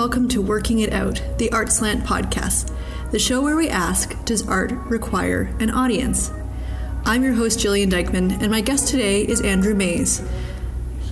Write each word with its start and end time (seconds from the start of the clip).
welcome 0.00 0.28
to 0.28 0.40
Working 0.40 0.78
It 0.78 0.94
Out, 0.94 1.22
the 1.36 1.52
Art 1.52 1.70
Slant 1.70 2.04
podcast, 2.04 2.74
the 3.10 3.18
show 3.18 3.42
where 3.42 3.54
we 3.54 3.68
ask 3.68 4.24
Does 4.24 4.48
art 4.48 4.72
require 4.72 5.54
an 5.60 5.68
audience? 5.68 6.30
I'm 7.04 7.22
your 7.22 7.34
host, 7.34 7.58
Jillian 7.58 7.90
Dykeman, 7.90 8.30
and 8.30 8.50
my 8.50 8.62
guest 8.62 8.88
today 8.88 9.20
is 9.20 9.42
Andrew 9.42 9.74
Maize. 9.74 10.26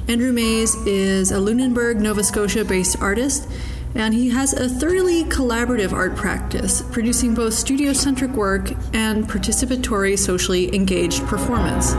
Andrew 0.09 0.33
Maize 0.33 0.75
is 0.87 1.31
a 1.31 1.39
Lunenburg, 1.39 2.01
Nova 2.01 2.25
Scotia 2.25 2.65
based 2.65 2.99
artist, 3.03 3.47
and 3.95 4.15
he 4.15 4.31
has 4.31 4.55
a 4.55 4.71
thoroughly 4.71 5.25
collaborative 5.25 5.93
art 5.93 6.17
practice, 6.17 6.81
producing 6.81 7.35
both 7.35 7.53
studio 7.53 7.93
centric 7.93 8.31
work 8.31 8.71
and 8.95 9.29
participatory, 9.29 10.19
socially 10.19 10.75
engaged 10.75 11.27
performance. 11.27 11.93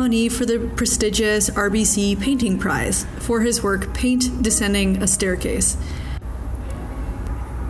Nominee 0.00 0.30
for 0.30 0.46
the 0.46 0.58
prestigious 0.76 1.50
RBC 1.50 2.18
Painting 2.22 2.58
Prize 2.58 3.04
for 3.18 3.42
his 3.42 3.62
work 3.62 3.92
Paint 3.92 4.42
Descending 4.42 5.02
a 5.02 5.06
Staircase. 5.06 5.76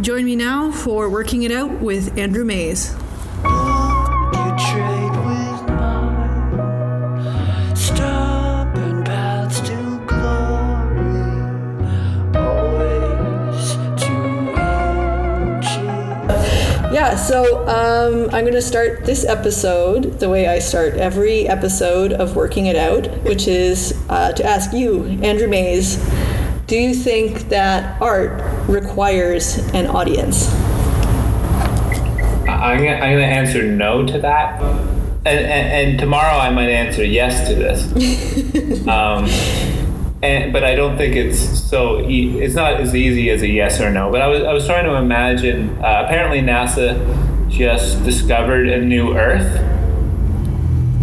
Join 0.01 0.25
me 0.25 0.37
now 0.37 0.71
for 0.71 1.11
Working 1.11 1.43
It 1.43 1.51
Out 1.51 1.81
with 1.81 2.17
Andrew 2.17 2.45
Maize. 2.45 2.95
So 17.31 17.65
um, 17.69 18.25
I'm 18.35 18.43
going 18.43 18.55
to 18.55 18.61
start 18.61 19.05
this 19.05 19.25
episode 19.25 20.19
the 20.19 20.29
way 20.29 20.49
I 20.49 20.59
start 20.59 20.95
every 20.95 21.47
episode 21.47 22.13
of 22.13 22.35
Working 22.35 22.67
It 22.67 22.75
Out, 22.75 23.07
which 23.23 23.47
is 23.47 23.97
uh, 24.09 24.33
to 24.33 24.45
ask 24.45 24.73
you, 24.73 25.05
Andrew 25.23 25.47
Maize, 25.47 26.05
do 26.67 26.75
you 26.75 26.93
think 26.93 27.49
that 27.49 28.03
art 28.03 28.43
requires 28.69 29.59
an 29.75 29.87
audience? 29.87 30.53
I'm 32.49 32.79
gonna, 32.79 32.97
answer 32.97 33.63
no 33.63 34.05
to 34.05 34.19
that, 34.19 34.61
and, 35.25 35.29
and, 35.29 35.91
and 35.91 35.99
tomorrow 36.01 36.37
I 36.37 36.51
might 36.51 36.71
answer 36.71 37.05
yes 37.05 37.47
to 37.49 37.55
this. 37.55 38.85
um, 38.89 39.27
and, 40.23 40.53
but 40.53 40.65
I 40.65 40.75
don't 40.75 40.97
think 40.97 41.17
it's 41.17 41.39
so. 41.39 42.01
E- 42.01 42.39
it's 42.41 42.55
not 42.55 42.81
as 42.81 42.95
easy 42.95 43.31
as 43.31 43.43
a 43.43 43.49
yes 43.49 43.81
or 43.81 43.91
no. 43.91 44.11
But 44.11 44.21
I 44.21 44.27
was 44.27 44.43
I 44.43 44.53
was 44.53 44.67
trying 44.67 44.85
to 44.85 44.97
imagine. 44.97 45.71
Uh, 45.83 46.05
apparently, 46.07 46.41
NASA 46.41 47.49
just 47.49 48.05
discovered 48.05 48.69
a 48.69 48.81
new 48.81 49.17
Earth. 49.17 49.51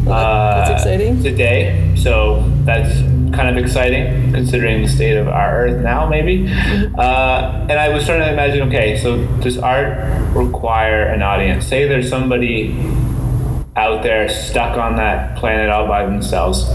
That's 0.05 0.69
uh, 0.69 0.73
exciting. 0.73 1.23
Today, 1.23 1.95
so 1.97 2.47
that's 2.63 3.01
kind 3.35 3.49
of 3.49 3.57
exciting 3.57 4.31
considering 4.31 4.81
the 4.83 4.87
state 4.87 5.17
of 5.17 5.27
our 5.27 5.65
Earth 5.65 5.83
now, 5.83 6.07
maybe. 6.07 6.47
Uh, 6.47 7.65
and 7.69 7.73
I 7.73 7.89
was 7.89 8.05
trying 8.05 8.19
to 8.19 8.31
imagine. 8.31 8.67
Okay, 8.67 8.97
so 8.97 9.25
does 9.41 9.57
art 9.57 9.97
require 10.35 11.05
an 11.07 11.23
audience? 11.23 11.65
Say 11.65 11.87
there's 11.87 12.09
somebody 12.09 12.75
out 13.75 14.03
there 14.03 14.29
stuck 14.29 14.77
on 14.77 14.95
that 14.95 15.37
planet 15.37 15.69
all 15.69 15.87
by 15.87 16.05
themselves. 16.05 16.69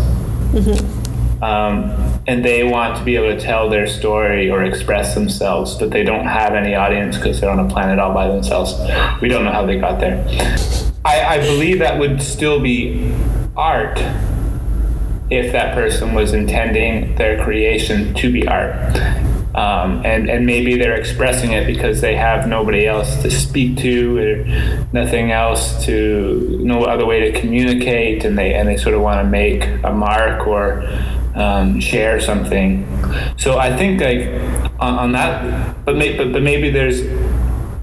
Um, 1.41 2.12
and 2.27 2.45
they 2.45 2.63
want 2.63 2.97
to 2.97 3.05
be 3.05 3.17
able 3.17 3.35
to 3.35 3.41
tell 3.41 3.69
their 3.69 3.87
story 3.87 4.49
or 4.49 4.63
express 4.63 5.15
themselves, 5.15 5.77
but 5.77 5.91
they 5.91 6.05
don't 6.05 6.27
have 6.27 6.55
any 6.55 6.75
audience 6.75 7.17
because 7.17 7.41
they're 7.41 7.51
on 7.51 7.59
a 7.59 7.69
planet 7.69 7.99
all 7.99 8.15
by 8.15 8.29
themselves. 8.29 8.75
We 9.21 9.29
don't 9.29 9.45
know 9.45 9.53
how 9.53 9.67
they 9.67 9.79
got 9.79 9.99
there. 9.99 10.25
I, 11.05 11.25
I 11.25 11.39
believe 11.41 11.81
that 11.81 11.99
would 11.99 12.23
still 12.23 12.61
be 12.61 13.13
art 13.57 13.99
if 15.31 15.51
that 15.53 15.75
person 15.75 16.15
was 16.15 16.33
intending 16.33 17.17
their 17.17 17.43
creation 17.43 18.15
to 18.15 18.33
be 18.33 18.47
art. 18.47 18.97
Um, 19.55 20.05
and, 20.07 20.31
and 20.31 20.47
maybe 20.47 20.77
they're 20.77 20.95
expressing 20.95 21.53
it 21.53 21.67
because 21.67 22.01
they 22.01 22.17
have 22.17 22.49
nobody 22.49 22.87
else 22.87 23.21
to 23.21 23.31
speak 23.31 23.77
to 23.79 24.19
or 24.19 24.45
nothing 24.93 25.31
else 25.31 25.85
to 25.85 26.59
no 26.63 26.85
other 26.85 27.05
way 27.05 27.31
to 27.31 27.39
communicate 27.39 28.25
and 28.25 28.39
they 28.39 28.55
and 28.55 28.67
they 28.67 28.79
sort 28.79 28.95
of 28.95 29.03
want 29.03 29.23
to 29.23 29.29
make 29.29 29.65
a 29.85 29.93
mark 29.93 30.47
or 30.47 30.89
um, 31.35 31.81
share 31.81 32.21
something. 32.21 32.87
So 33.37 33.59
I 33.59 33.77
think 33.77 34.01
like 34.01 34.27
on, 34.81 34.95
on 34.99 35.13
that 35.13 35.85
but, 35.85 35.97
may, 35.97 36.17
but 36.17 36.33
but 36.33 36.43
maybe 36.43 36.71
there's 36.71 37.03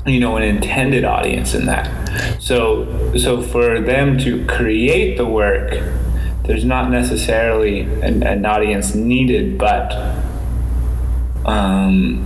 you 0.06 0.20
know 0.20 0.38
an 0.38 0.44
intended 0.44 1.04
audience 1.04 1.54
in 1.54 1.66
that. 1.66 2.42
So 2.42 3.16
so 3.18 3.42
for 3.42 3.80
them 3.80 4.18
to 4.20 4.46
create 4.46 5.18
the 5.18 5.26
work 5.26 5.82
there's 6.44 6.66
not 6.66 6.90
necessarily 6.90 7.82
an, 7.82 8.24
an 8.24 8.44
audience 8.44 8.96
needed 8.96 9.56
but 9.56 9.94
um, 11.46 12.26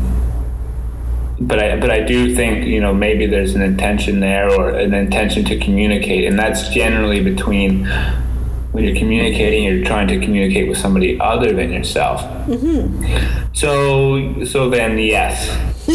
but 1.39 1.59
I 1.59 1.79
but 1.79 1.91
I 1.91 2.01
do 2.01 2.35
think 2.35 2.65
you 2.65 2.79
know 2.79 2.93
maybe 2.93 3.25
there's 3.25 3.55
an 3.55 3.61
intention 3.61 4.19
there 4.19 4.49
or 4.51 4.69
an 4.69 4.93
intention 4.93 5.43
to 5.45 5.57
communicate, 5.57 6.25
and 6.25 6.37
that's 6.37 6.69
generally 6.69 7.21
between 7.21 7.85
when 8.73 8.83
you're 8.83 8.95
communicating, 8.95 9.63
you're 9.63 9.85
trying 9.85 10.07
to 10.07 10.19
communicate 10.19 10.67
with 10.67 10.77
somebody 10.77 11.19
other 11.19 11.53
than 11.53 11.71
yourself. 11.71 12.21
So 13.53 14.43
so 14.43 14.69
then 14.69 14.97
yes, 14.97 15.47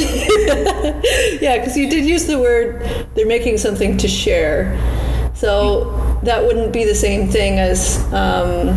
Yeah, 1.42 1.58
because 1.58 1.76
you 1.76 1.88
did 1.90 2.04
use 2.04 2.26
the 2.26 2.38
word 2.38 2.82
they're 3.14 3.26
making 3.26 3.58
something 3.58 3.96
to 3.98 4.08
share. 4.08 4.78
So 5.34 6.20
that 6.24 6.44
wouldn't 6.44 6.72
be 6.72 6.84
the 6.84 6.94
same 6.94 7.28
thing 7.28 7.58
as 7.58 8.04
um, 8.12 8.68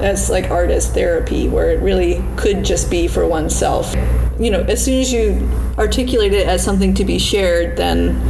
as 0.00 0.30
like 0.30 0.50
artist 0.50 0.94
therapy, 0.94 1.48
where 1.48 1.70
it 1.70 1.80
really 1.80 2.22
could 2.36 2.64
just 2.64 2.90
be 2.90 3.08
for 3.08 3.26
oneself. 3.26 3.94
You 4.38 4.50
know, 4.50 4.60
as 4.62 4.84
soon 4.84 5.00
as 5.00 5.12
you 5.12 5.48
articulate 5.78 6.32
it 6.32 6.46
as 6.46 6.62
something 6.62 6.94
to 6.94 7.04
be 7.04 7.18
shared, 7.18 7.76
then 7.76 8.20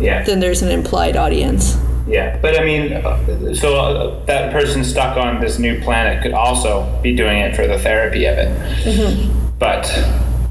yeah. 0.00 0.22
then 0.22 0.38
there's 0.38 0.62
an 0.62 0.70
implied 0.70 1.16
audience. 1.16 1.76
Yeah, 2.10 2.36
but 2.42 2.58
I 2.58 2.64
mean, 2.64 2.92
uh, 2.92 3.54
so 3.54 3.78
uh, 3.78 4.24
that 4.24 4.52
person 4.52 4.82
stuck 4.82 5.16
on 5.16 5.40
this 5.40 5.60
new 5.60 5.80
planet 5.80 6.22
could 6.22 6.32
also 6.32 6.98
be 7.02 7.14
doing 7.14 7.38
it 7.38 7.54
for 7.54 7.68
the 7.68 7.78
therapy 7.78 8.26
of 8.26 8.36
it. 8.36 9.30
But 9.60 9.86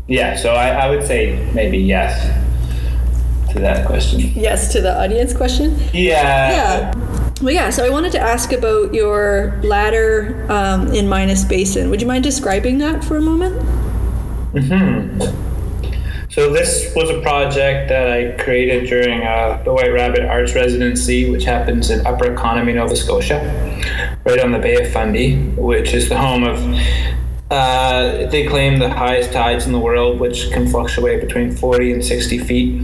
yeah, 0.07 0.37
so 0.37 0.53
I, 0.53 0.69
I 0.69 0.89
would 0.89 1.05
say 1.05 1.51
maybe 1.53 1.77
yes 1.77 2.13
to 3.51 3.59
that 3.59 3.85
question. 3.85 4.19
Yes 4.35 4.71
to 4.73 4.81
the 4.81 4.97
audience 4.97 5.33
question. 5.33 5.75
Yeah. 5.93 6.51
Yeah. 6.51 6.95
Well, 7.41 7.53
yeah. 7.53 7.71
So 7.71 7.85
I 7.85 7.89
wanted 7.89 8.11
to 8.13 8.19
ask 8.19 8.53
about 8.53 8.93
your 8.93 9.59
ladder 9.63 10.45
um, 10.49 10.87
in 10.93 11.09
Minas 11.09 11.43
Basin. 11.43 11.89
Would 11.89 12.01
you 12.01 12.07
mind 12.07 12.23
describing 12.23 12.77
that 12.77 13.03
for 13.03 13.17
a 13.17 13.21
moment? 13.21 13.55
So 16.29 16.53
this 16.53 16.93
was 16.95 17.09
a 17.09 17.21
project 17.21 17.89
that 17.89 18.07
I 18.07 18.31
created 18.43 18.87
during 18.87 19.23
uh, 19.23 19.63
the 19.65 19.73
White 19.73 19.91
Rabbit 19.91 20.25
Arts 20.25 20.53
Residency, 20.53 21.27
which 21.27 21.43
happens 21.43 21.89
in 21.89 22.05
Upper 22.05 22.31
Economy, 22.31 22.73
Nova 22.73 22.95
Scotia, 22.95 23.39
right 24.23 24.39
on 24.39 24.51
the 24.51 24.59
Bay 24.59 24.79
of 24.79 24.93
Fundy, 24.93 25.39
which 25.57 25.91
is 25.95 26.07
the 26.07 26.17
home 26.17 26.43
of. 26.43 26.59
Uh, 27.49 28.27
they 28.29 28.45
claim 28.45 28.77
the 28.77 28.91
highest 28.91 29.33
tides 29.33 29.65
in 29.65 29.71
the 29.71 29.79
world, 29.79 30.19
which 30.19 30.51
can 30.51 30.67
fluctuate 30.67 31.19
between 31.19 31.51
40 31.51 31.93
and 31.93 32.05
60 32.05 32.37
feet. 32.37 32.83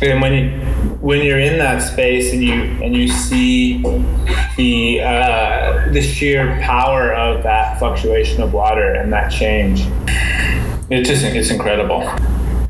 And 0.00 0.22
when 0.22 0.32
you 0.32 0.50
when 1.00 1.22
you're 1.22 1.40
in 1.40 1.58
that 1.58 1.82
space 1.82 2.32
and 2.32 2.44
you 2.44 2.52
and 2.52 2.94
you 2.94 3.08
see 3.08 3.82
the 4.56 5.00
uh, 5.02 5.90
the 5.90 6.00
sheer 6.00 6.60
power 6.60 7.12
of 7.12 7.42
that 7.42 7.80
fluctuation 7.80 8.40
of 8.40 8.52
water 8.52 8.94
and 8.94 9.12
that 9.12 9.30
change, 9.30 9.80
it's 10.90 11.08
just 11.08 11.24
it's 11.24 11.50
incredible. 11.50 12.02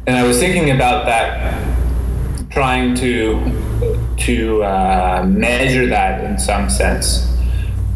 And 0.07 0.17
I 0.17 0.23
was 0.23 0.39
thinking 0.39 0.71
about 0.71 1.07
that, 1.07 2.51
trying 2.51 2.95
to 2.97 4.15
to 4.19 4.65
uh, 4.65 5.25
measure 5.29 5.87
that 5.87 6.25
in 6.25 6.39
some 6.39 6.71
sense, 6.71 7.37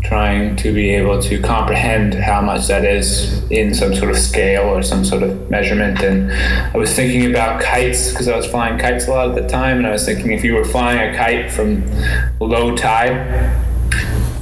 trying 0.02 0.56
to 0.56 0.74
be 0.74 0.90
able 0.90 1.22
to 1.22 1.40
comprehend 1.40 2.14
how 2.14 2.42
much 2.42 2.66
that 2.66 2.84
is 2.84 3.42
in 3.50 3.72
some 3.72 3.94
sort 3.94 4.10
of 4.10 4.18
scale 4.18 4.64
or 4.64 4.82
some 4.82 5.04
sort 5.04 5.22
of 5.22 5.50
measurement. 5.50 6.02
And 6.02 6.30
I 6.32 6.76
was 6.76 6.94
thinking 6.94 7.30
about 7.30 7.62
kites 7.62 8.10
because 8.10 8.28
I 8.28 8.36
was 8.36 8.46
flying 8.46 8.78
kites 8.78 9.06
a 9.06 9.10
lot 9.10 9.30
at 9.30 9.40
the 9.40 9.48
time, 9.48 9.78
and 9.78 9.86
I 9.86 9.92
was 9.92 10.04
thinking 10.04 10.32
if 10.32 10.44
you 10.44 10.54
were 10.54 10.64
flying 10.64 11.14
a 11.14 11.16
kite 11.16 11.50
from 11.50 11.82
low 12.40 12.76
tide 12.76 13.12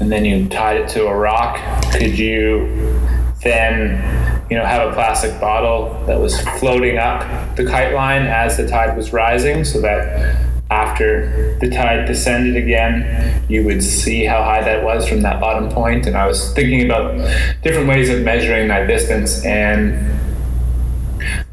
and 0.00 0.10
then 0.10 0.24
you 0.24 0.48
tied 0.48 0.78
it 0.80 0.88
to 0.90 1.06
a 1.06 1.14
rock, 1.14 1.60
could 1.92 2.18
you 2.18 2.98
then 3.42 4.17
you 4.50 4.56
know 4.56 4.64
have 4.64 4.90
a 4.90 4.94
plastic 4.94 5.38
bottle 5.40 6.04
that 6.06 6.18
was 6.18 6.40
floating 6.58 6.98
up 6.98 7.56
the 7.56 7.64
kite 7.64 7.94
line 7.94 8.22
as 8.22 8.56
the 8.56 8.66
tide 8.66 8.96
was 8.96 9.12
rising 9.12 9.64
so 9.64 9.80
that 9.80 10.36
after 10.70 11.58
the 11.60 11.70
tide 11.70 12.06
descended 12.06 12.56
again 12.56 13.42
you 13.48 13.64
would 13.64 13.82
see 13.82 14.24
how 14.24 14.42
high 14.42 14.62
that 14.62 14.84
was 14.84 15.08
from 15.08 15.22
that 15.22 15.40
bottom 15.40 15.68
point. 15.70 16.06
and 16.06 16.16
i 16.16 16.26
was 16.26 16.52
thinking 16.54 16.84
about 16.84 17.14
different 17.62 17.88
ways 17.88 18.08
of 18.08 18.22
measuring 18.22 18.68
that 18.68 18.86
distance 18.86 19.44
and 19.44 19.94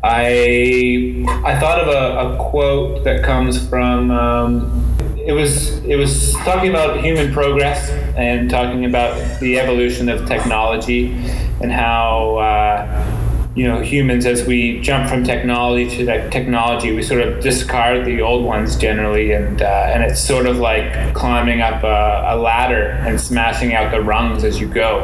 i 0.04 1.26
i 1.46 1.60
thought 1.60 1.80
of 1.80 1.88
a, 1.88 2.34
a 2.34 2.38
quote 2.38 3.04
that 3.04 3.24
comes 3.24 3.68
from 3.68 4.12
um, 4.12 4.95
it 5.26 5.34
was 5.34 5.84
it 5.86 5.96
was 5.96 6.34
talking 6.46 6.70
about 6.70 7.04
human 7.04 7.34
progress 7.34 7.90
and 8.16 8.50
talking 8.50 8.86
about 8.86 9.40
the 9.40 9.60
evolution 9.60 10.08
of 10.08 10.28
technology 10.28 11.14
and 11.62 11.72
how 11.72 12.38
uh, 12.38 13.52
you 13.56 13.66
know 13.68 13.82
humans 13.82 14.26
as 14.28 14.46
we 14.46 14.80
jump 14.82 15.10
from 15.10 15.24
technology 15.24 15.98
to 15.98 16.06
like 16.06 16.30
technology 16.30 16.94
we 16.96 17.02
sort 17.02 17.22
of 17.22 17.42
discard 17.42 18.06
the 18.06 18.22
old 18.22 18.46
ones 18.46 18.76
generally 18.76 19.32
and 19.32 19.64
uh, 19.64 19.92
and 19.92 20.04
it's 20.04 20.22
sort 20.22 20.46
of 20.46 20.58
like 20.58 21.14
climbing 21.16 21.60
up 21.60 21.84
a, 21.84 22.36
a 22.36 22.38
ladder 22.38 22.90
and 23.08 23.20
smashing 23.20 23.74
out 23.74 23.90
the 23.92 24.02
rungs 24.02 24.44
as 24.44 24.60
you 24.60 24.68
go. 24.68 25.02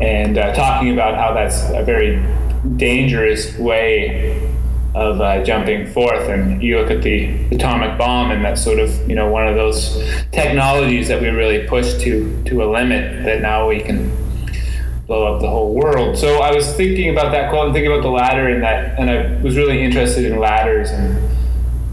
And 0.00 0.38
uh, 0.38 0.54
talking 0.54 0.92
about 0.92 1.16
how 1.16 1.32
that's 1.32 1.70
a 1.70 1.82
very 1.82 2.22
dangerous 2.76 3.56
way 3.58 4.57
of 5.00 5.20
uh, 5.20 5.42
jumping 5.44 5.86
forth. 5.86 6.28
And 6.28 6.62
you 6.62 6.78
look 6.78 6.90
at 6.90 7.02
the 7.02 7.26
atomic 7.54 7.96
bomb, 7.98 8.30
and 8.30 8.44
that's 8.44 8.62
sort 8.62 8.78
of 8.78 9.08
you 9.08 9.14
know 9.14 9.28
one 9.30 9.46
of 9.46 9.54
those 9.54 10.02
technologies 10.32 11.08
that 11.08 11.20
we 11.20 11.28
really 11.28 11.66
pushed 11.66 12.00
to 12.00 12.42
to 12.44 12.62
a 12.62 12.66
limit 12.70 13.24
that 13.24 13.40
now 13.40 13.68
we 13.68 13.80
can 13.80 14.10
blow 15.06 15.34
up 15.34 15.40
the 15.40 15.48
whole 15.48 15.74
world. 15.74 16.18
So 16.18 16.40
I 16.42 16.52
was 16.52 16.70
thinking 16.74 17.10
about 17.10 17.32
that 17.32 17.50
quote 17.50 17.66
and 17.66 17.74
thinking 17.74 17.90
about 17.90 18.02
the 18.02 18.10
ladder 18.10 18.48
and 18.48 18.62
that, 18.62 18.98
and 18.98 19.10
I 19.10 19.40
was 19.42 19.56
really 19.56 19.82
interested 19.82 20.24
in 20.24 20.38
ladders 20.38 20.90
and 20.90 21.18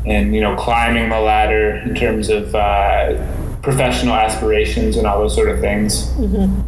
and 0.05 0.35
you 0.35 0.41
know 0.41 0.55
climbing 0.55 1.09
the 1.09 1.19
ladder 1.19 1.77
in 1.77 1.95
terms 1.95 2.29
of. 2.29 2.53
Uh, 2.55 3.41
professional 3.65 4.13
aspirations 4.13 4.95
and 4.95 5.07
all 5.07 5.17
those 5.17 5.33
sort 5.33 5.49
of 5.49 5.59
things 5.59 6.11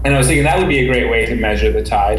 and 0.04 0.16
i 0.16 0.18
was 0.18 0.26
thinking 0.26 0.44
that 0.44 0.58
would 0.58 0.68
be 0.68 0.80
a 0.80 0.88
great 0.92 1.08
way 1.12 1.28
to 1.28 1.36
measure 1.36 1.72
the 1.72 1.84
tide 1.84 2.18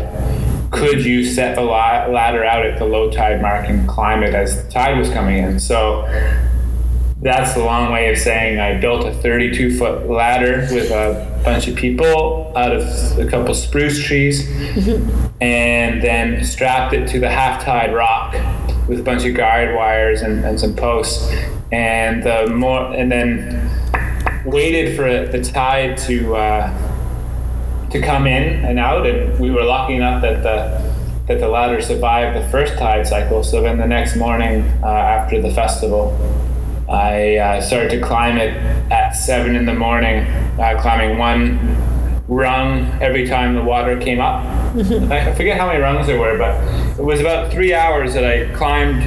could 0.70 1.04
you 1.04 1.24
set 1.24 1.56
the 1.56 1.62
ladder 1.62 2.44
out 2.44 2.64
at 2.66 2.78
the 2.78 2.84
low 2.84 3.10
tide 3.10 3.40
mark 3.40 3.68
and 3.68 3.88
climb 3.88 4.22
it 4.22 4.34
as 4.34 4.62
the 4.62 4.70
tide 4.70 4.98
was 4.98 5.08
coming 5.10 5.38
in? 5.38 5.58
So 5.58 6.02
that's 7.20 7.54
the 7.54 7.64
long 7.64 7.92
way 7.92 8.10
of 8.10 8.18
saying 8.18 8.60
I 8.60 8.80
built 8.80 9.04
a 9.04 9.12
32 9.12 9.76
foot 9.76 10.08
ladder 10.08 10.68
with 10.70 10.90
a 10.90 11.40
bunch 11.44 11.66
of 11.66 11.74
people 11.74 12.52
out 12.56 12.72
of 12.72 13.18
a 13.18 13.26
couple 13.28 13.54
spruce 13.54 14.02
trees 14.04 14.48
and 15.40 16.02
then 16.02 16.44
strapped 16.44 16.94
it 16.94 17.08
to 17.08 17.18
the 17.18 17.28
half 17.28 17.64
tide 17.64 17.92
rock 17.92 18.34
with 18.86 19.00
a 19.00 19.02
bunch 19.02 19.24
of 19.24 19.34
guide 19.34 19.74
wires 19.74 20.22
and, 20.22 20.44
and 20.44 20.60
some 20.60 20.74
posts 20.76 21.32
and 21.72 22.22
the 22.22 22.46
more 22.54 22.94
and 22.94 23.10
then 23.10 23.68
waited 24.44 24.96
for 24.96 25.26
the 25.26 25.42
tide 25.42 25.98
to 25.98 26.36
uh, 26.36 26.87
to 27.90 28.00
come 28.00 28.26
in 28.26 28.64
and 28.64 28.78
out, 28.78 29.06
and 29.06 29.38
we 29.40 29.50
were 29.50 29.64
lucky 29.64 29.94
enough 29.94 30.22
that 30.22 30.42
the 30.42 30.88
that 31.26 31.40
the 31.40 31.48
ladder 31.48 31.80
survived 31.82 32.36
the 32.36 32.48
first 32.48 32.78
tide 32.78 33.06
cycle. 33.06 33.44
So 33.44 33.60
then 33.60 33.76
the 33.76 33.86
next 33.86 34.16
morning 34.16 34.62
uh, 34.82 34.86
after 34.86 35.42
the 35.42 35.50
festival, 35.50 36.16
I 36.88 37.36
uh, 37.36 37.60
started 37.60 37.90
to 37.90 38.00
climb 38.00 38.38
it 38.38 38.56
at 38.90 39.10
seven 39.10 39.54
in 39.54 39.66
the 39.66 39.74
morning, 39.74 40.24
uh, 40.58 40.78
climbing 40.80 41.18
one 41.18 41.76
rung 42.28 42.86
every 43.02 43.26
time 43.26 43.54
the 43.54 43.62
water 43.62 43.98
came 44.00 44.20
up. 44.20 44.44
I 45.10 45.34
forget 45.34 45.58
how 45.58 45.66
many 45.66 45.80
rungs 45.80 46.06
there 46.06 46.18
were, 46.18 46.38
but 46.38 46.54
it 46.98 47.04
was 47.04 47.20
about 47.20 47.52
three 47.52 47.74
hours 47.74 48.14
that 48.14 48.24
I 48.24 48.50
climbed 48.54 49.02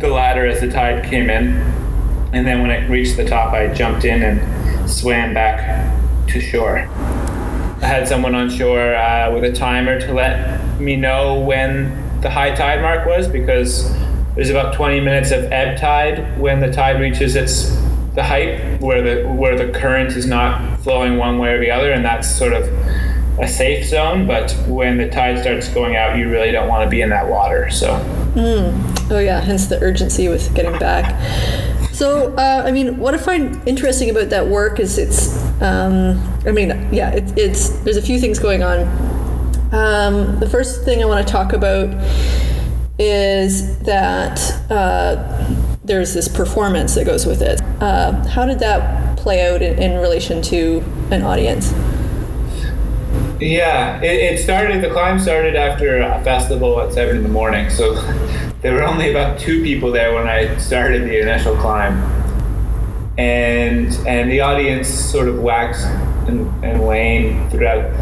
the 0.00 0.08
ladder 0.08 0.46
as 0.46 0.60
the 0.60 0.70
tide 0.70 1.04
came 1.04 1.28
in, 1.28 1.56
and 2.32 2.46
then 2.46 2.62
when 2.62 2.70
it 2.70 2.88
reached 2.88 3.18
the 3.18 3.26
top, 3.26 3.52
I 3.52 3.72
jumped 3.74 4.06
in 4.06 4.22
and 4.22 4.90
swam 4.90 5.34
back 5.34 5.92
to 6.28 6.40
shore. 6.40 6.88
I 7.82 7.86
had 7.86 8.08
someone 8.08 8.34
on 8.34 8.50
shore 8.50 8.94
uh, 8.94 9.30
with 9.32 9.44
a 9.44 9.52
timer 9.52 10.00
to 10.00 10.12
let 10.12 10.80
me 10.80 10.96
know 10.96 11.40
when 11.40 12.20
the 12.20 12.30
high 12.30 12.54
tide 12.54 12.82
mark 12.82 13.06
was 13.06 13.26
because 13.26 13.90
there's 14.34 14.50
about 14.50 14.74
20 14.74 15.00
minutes 15.00 15.30
of 15.30 15.44
ebb 15.50 15.78
tide 15.78 16.38
when 16.38 16.60
the 16.60 16.70
tide 16.70 17.00
reaches 17.00 17.36
its 17.36 17.76
the 18.14 18.22
height 18.22 18.80
where 18.80 19.02
the 19.02 19.28
where 19.30 19.56
the 19.56 19.72
current 19.78 20.10
is 20.16 20.26
not 20.26 20.78
flowing 20.80 21.16
one 21.16 21.38
way 21.38 21.52
or 21.54 21.60
the 21.60 21.70
other 21.70 21.92
and 21.92 22.04
that's 22.04 22.28
sort 22.28 22.52
of 22.52 22.64
a 23.38 23.48
safe 23.48 23.86
zone 23.86 24.26
but 24.26 24.52
when 24.66 24.98
the 24.98 25.08
tide 25.08 25.38
starts 25.38 25.68
going 25.68 25.96
out 25.96 26.18
you 26.18 26.28
really 26.28 26.50
don't 26.50 26.68
want 26.68 26.84
to 26.84 26.90
be 26.90 27.00
in 27.00 27.08
that 27.08 27.26
water 27.28 27.70
so 27.70 27.94
Oh 29.10 29.18
yeah, 29.18 29.40
hence 29.40 29.66
the 29.66 29.82
urgency 29.82 30.28
with 30.28 30.54
getting 30.54 30.78
back. 30.78 31.20
So, 31.92 32.32
uh, 32.36 32.62
I 32.64 32.70
mean, 32.70 32.98
what 32.98 33.12
I 33.12 33.18
find 33.18 33.60
interesting 33.66 34.08
about 34.08 34.30
that 34.30 34.46
work 34.46 34.78
is 34.78 34.98
it's, 34.98 35.36
um, 35.60 36.20
I 36.46 36.52
mean, 36.52 36.70
yeah, 36.92 37.10
it, 37.10 37.36
it's 37.38 37.70
there's 37.80 37.96
a 37.96 38.02
few 38.02 38.18
things 38.18 38.38
going 38.38 38.62
on. 38.62 38.80
Um, 39.72 40.40
the 40.40 40.48
first 40.50 40.84
thing 40.84 41.02
I 41.02 41.06
want 41.06 41.26
to 41.26 41.32
talk 41.32 41.52
about 41.52 41.88
is 42.98 43.78
that 43.80 44.38
uh, 44.70 45.54
there's 45.84 46.12
this 46.12 46.28
performance 46.28 46.94
that 46.94 47.04
goes 47.04 47.24
with 47.24 47.40
it. 47.42 47.60
Uh, 47.80 48.26
how 48.28 48.44
did 48.44 48.58
that 48.58 49.16
play 49.16 49.48
out 49.48 49.62
in, 49.62 49.80
in 49.80 50.00
relation 50.00 50.42
to 50.42 50.82
an 51.10 51.22
audience? 51.22 51.72
Yeah, 53.40 54.00
it, 54.02 54.34
it 54.34 54.42
started. 54.42 54.82
The 54.82 54.90
climb 54.90 55.18
started 55.18 55.56
after 55.56 55.98
a 55.98 56.22
festival 56.22 56.80
at 56.80 56.92
seven 56.92 57.16
in 57.16 57.22
the 57.22 57.28
morning. 57.28 57.70
So 57.70 57.94
there 58.60 58.74
were 58.74 58.82
only 58.82 59.10
about 59.10 59.38
two 59.38 59.62
people 59.62 59.90
there 59.90 60.14
when 60.14 60.28
I 60.28 60.56
started 60.58 61.02
the 61.02 61.20
initial 61.20 61.56
climb, 61.56 62.19
and 63.18 63.92
and 64.06 64.30
the 64.30 64.40
audience 64.40 64.88
sort 64.88 65.28
of 65.28 65.40
waxed 65.40 65.86
and, 66.28 66.64
and 66.64 66.80
waned 66.80 67.50
throughout 67.50 67.92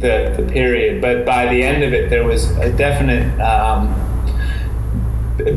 the 0.00 0.34
the 0.36 0.50
period. 0.52 1.00
But 1.00 1.24
by 1.24 1.46
the 1.46 1.62
end 1.62 1.82
of 1.82 1.92
it, 1.92 2.10
there 2.10 2.24
was 2.24 2.50
a 2.58 2.72
definite. 2.72 3.40
Um, 3.40 4.04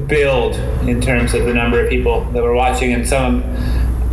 build 0.07 0.55
in 0.87 1.01
terms 1.01 1.33
of 1.33 1.45
the 1.45 1.53
number 1.53 1.83
of 1.83 1.89
people 1.89 2.23
that 2.25 2.43
were 2.43 2.53
watching 2.53 2.93
and 2.93 3.07
some 3.07 3.41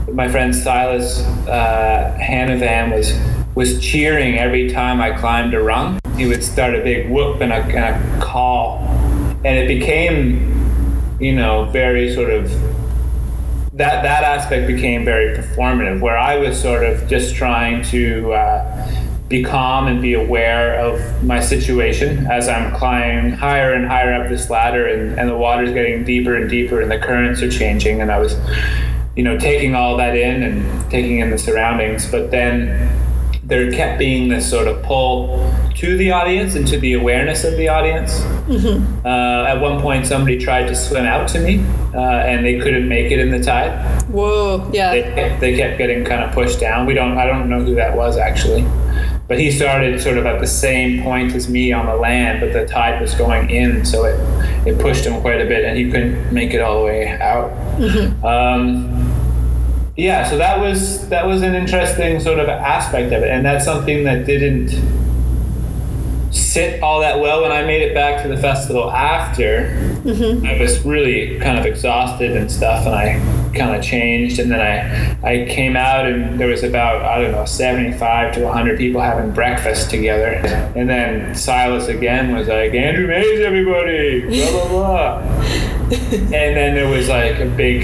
of 0.09 0.15
my 0.15 0.27
friend 0.27 0.55
Silas 0.55 1.21
uh, 1.47 2.17
Hanavan 2.21 2.95
was 2.95 3.13
was 3.55 3.81
cheering 3.81 4.39
every 4.39 4.71
time 4.71 5.01
I 5.01 5.11
climbed 5.11 5.53
a 5.53 5.61
rung. 5.61 5.99
He 6.17 6.27
would 6.27 6.45
start 6.45 6.75
a 6.75 6.81
big 6.81 7.11
whoop 7.11 7.41
and 7.41 7.53
a, 7.53 7.57
and 7.57 7.85
a 8.17 8.25
call, 8.25 8.79
and 9.45 9.47
it 9.47 9.67
became, 9.67 11.17
you 11.19 11.35
know, 11.35 11.65
very 11.67 12.15
sort 12.15 12.31
of 12.31 12.51
that 13.79 14.03
that 14.03 14.25
aspect 14.25 14.67
became 14.67 15.05
very 15.05 15.37
performative. 15.39 16.01
Where 16.01 16.19
I 16.19 16.37
was 16.37 16.61
sort 16.61 16.85
of 16.85 17.09
just 17.09 17.37
trying 17.37 17.83
to 17.85 18.33
uh, 18.33 19.05
be 19.29 19.45
calm 19.45 19.87
and 19.87 20.03
be 20.03 20.15
aware 20.15 20.81
of 20.81 21.23
my 21.23 21.39
situation 21.39 22.27
as 22.27 22.49
I'm 22.49 22.75
climbing 22.75 23.33
higher 23.33 23.73
and 23.73 23.87
higher 23.87 24.13
up 24.15 24.29
this 24.29 24.51
ladder, 24.51 24.87
and, 24.87 25.19
and 25.19 25.29
the 25.29 25.37
water's 25.37 25.73
getting 25.73 26.03
deeper 26.03 26.35
and 26.35 26.51
deeper, 26.51 26.81
and 26.81 26.91
the 26.91 26.99
currents 26.99 27.41
are 27.41 27.51
changing, 27.51 28.01
and 28.01 28.11
I 28.11 28.19
was, 28.19 28.37
you 29.15 29.23
know, 29.23 29.39
taking 29.39 29.77
all 29.77 29.97
that 29.99 30.17
in 30.17 30.43
and 30.43 30.91
taking 30.91 31.21
in 31.21 31.31
the 31.31 31.39
surroundings, 31.39 32.11
but 32.11 32.33
then 32.33 32.91
there 33.49 33.73
kept 33.73 33.99
being 33.99 34.29
this 34.29 34.49
sort 34.49 34.69
of 34.69 34.83
pull 34.83 35.51
to 35.75 35.97
the 35.97 36.11
audience 36.11 36.55
and 36.55 36.67
to 36.69 36.79
the 36.79 36.93
awareness 36.93 37.45
of 37.45 37.57
the 37.57 37.67
audience. 37.69 38.21
Uh, 39.05 39.47
at 39.49 39.59
one 39.61 39.81
point, 39.81 40.07
somebody 40.07 40.39
tried 40.39 40.67
to 40.69 40.75
swim 40.75 41.07
out 41.07 41.27
to 41.29 41.41
me, 41.41 41.65
uh, 41.95 41.99
and 42.01 42.45
they 42.45 42.59
couldn't 42.59 42.87
make 42.87 43.11
it 43.11 43.19
in 43.19 43.31
the 43.31 43.43
tide. 43.43 43.73
Whoa, 44.11 44.69
yeah. 44.73 44.91
They 44.93 45.03
kept, 45.03 45.41
they 45.41 45.57
kept 45.57 45.79
getting 45.79 46.05
kind 46.05 46.23
of 46.23 46.33
pushed 46.33 46.61
down. 46.61 46.87
We 46.87 46.95
don't. 46.95 47.17
I 47.17 47.27
don't 47.27 47.49
know 47.49 47.63
who 47.63 47.75
that 47.77 47.97
was 47.97 48.19
actually, 48.19 48.67
but 49.29 49.39
he 49.39 49.51
started 49.51 49.99
sort 50.01 50.19
of 50.19 50.27
at 50.27 50.41
the 50.41 50.47
same 50.47 51.03
point 51.03 51.35
as 51.35 51.49
me 51.49 51.73
on 51.73 51.87
the 51.87 51.97
land, 51.97 52.41
but 52.41 52.53
the 52.53 52.67
tide 52.67 53.01
was 53.01 53.15
going 53.15 53.49
in, 53.51 53.85
so 53.85 54.05
it 54.05 54.19
it 54.67 54.79
pushed 54.79 55.05
him 55.07 55.21
quite 55.23 55.41
a 55.41 55.47
bit, 55.47 55.65
and 55.65 55.79
he 55.79 55.91
couldn't 55.91 56.33
make 56.33 56.53
it 56.53 56.61
all 56.61 56.81
the 56.81 56.85
way 56.87 57.19
out. 57.21 57.51
Um, 58.25 58.98
yeah, 59.99 60.31
so 60.31 60.39
that 60.39 60.61
was 60.61 61.09
that 61.09 61.27
was 61.27 61.43
an 61.43 61.57
interesting 61.57 62.21
sort 62.21 62.39
of 62.39 62.49
aspect 62.49 63.13
of 63.13 63.25
it, 63.25 63.31
and 63.31 63.45
that's 63.45 63.65
something 63.65 64.05
that 64.05 64.27
didn't 64.27 64.69
sit 66.31 66.81
all 66.85 67.01
that 67.01 67.19
well 67.19 67.43
when 67.43 67.51
I 67.51 67.65
made 67.65 67.83
it 67.83 67.95
back 67.95 68.23
to 68.23 68.29
the 68.29 68.37
festival 68.37 68.93
after. 68.93 69.77
Mm-hmm. 70.05 70.47
I 70.47 70.57
was 70.61 70.85
really 70.85 71.41
kind 71.41 71.59
of 71.59 71.67
exhausted 71.67 72.37
and 72.37 72.49
stuff, 72.49 72.87
and 72.87 72.95
I 72.95 73.19
kind 73.57 73.75
of 73.75 73.83
changed, 73.83 74.39
and 74.39 74.53
then 74.53 74.61
I 74.61 75.19
I 75.29 75.47
came 75.47 75.77
out, 75.77 76.07
and 76.07 76.39
there 76.39 76.47
was 76.47 76.63
about 76.63 77.03
I 77.03 77.21
don't 77.21 77.33
know 77.33 77.45
seventy 77.45 77.99
five 77.99 78.33
to 78.35 78.49
hundred 78.53 78.79
people 78.79 79.01
having 79.01 79.33
breakfast 79.33 79.91
together, 79.91 80.35
and 80.77 80.89
then 80.89 81.35
Silas 81.35 81.89
again 81.89 82.37
was 82.37 82.47
like 82.47 82.73
Andrew 82.73 83.09
Maize, 83.09 83.41
everybody, 83.41 84.21
blah 84.29 84.51
blah 84.53 84.69
blah, 84.69 85.19
and 85.91 86.31
then 86.31 86.77
there 86.77 86.89
was 86.89 87.09
like 87.09 87.41
a 87.41 87.47
big 87.47 87.83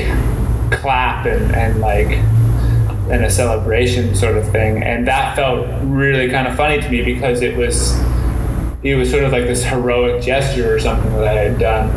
clap 0.84 1.24
and, 1.24 1.54
and 1.54 1.80
like 1.80 2.08
and 3.10 3.24
a 3.24 3.30
celebration 3.30 4.14
sort 4.14 4.36
of 4.36 4.46
thing. 4.52 4.82
And 4.82 5.08
that 5.08 5.34
felt 5.34 5.66
really 5.82 6.28
kind 6.28 6.46
of 6.46 6.56
funny 6.56 6.78
to 6.78 6.88
me 6.90 7.02
because 7.02 7.40
it 7.40 7.56
was 7.56 7.98
it 8.82 8.94
was 8.96 9.10
sort 9.10 9.24
of 9.24 9.32
like 9.32 9.44
this 9.44 9.64
heroic 9.64 10.22
gesture 10.22 10.74
or 10.74 10.78
something 10.78 11.10
that 11.12 11.26
I 11.26 11.40
had 11.40 11.58
done. 11.58 11.88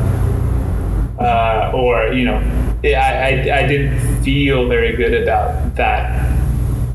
Uh, 1.19 1.71
or 1.75 2.13
you 2.13 2.23
know 2.23 2.37
I, 2.83 2.93
I, 2.93 3.63
I 3.63 3.67
didn't 3.67 4.23
feel 4.23 4.69
very 4.69 4.95
good 4.95 5.21
about 5.21 5.75
that 5.75 6.37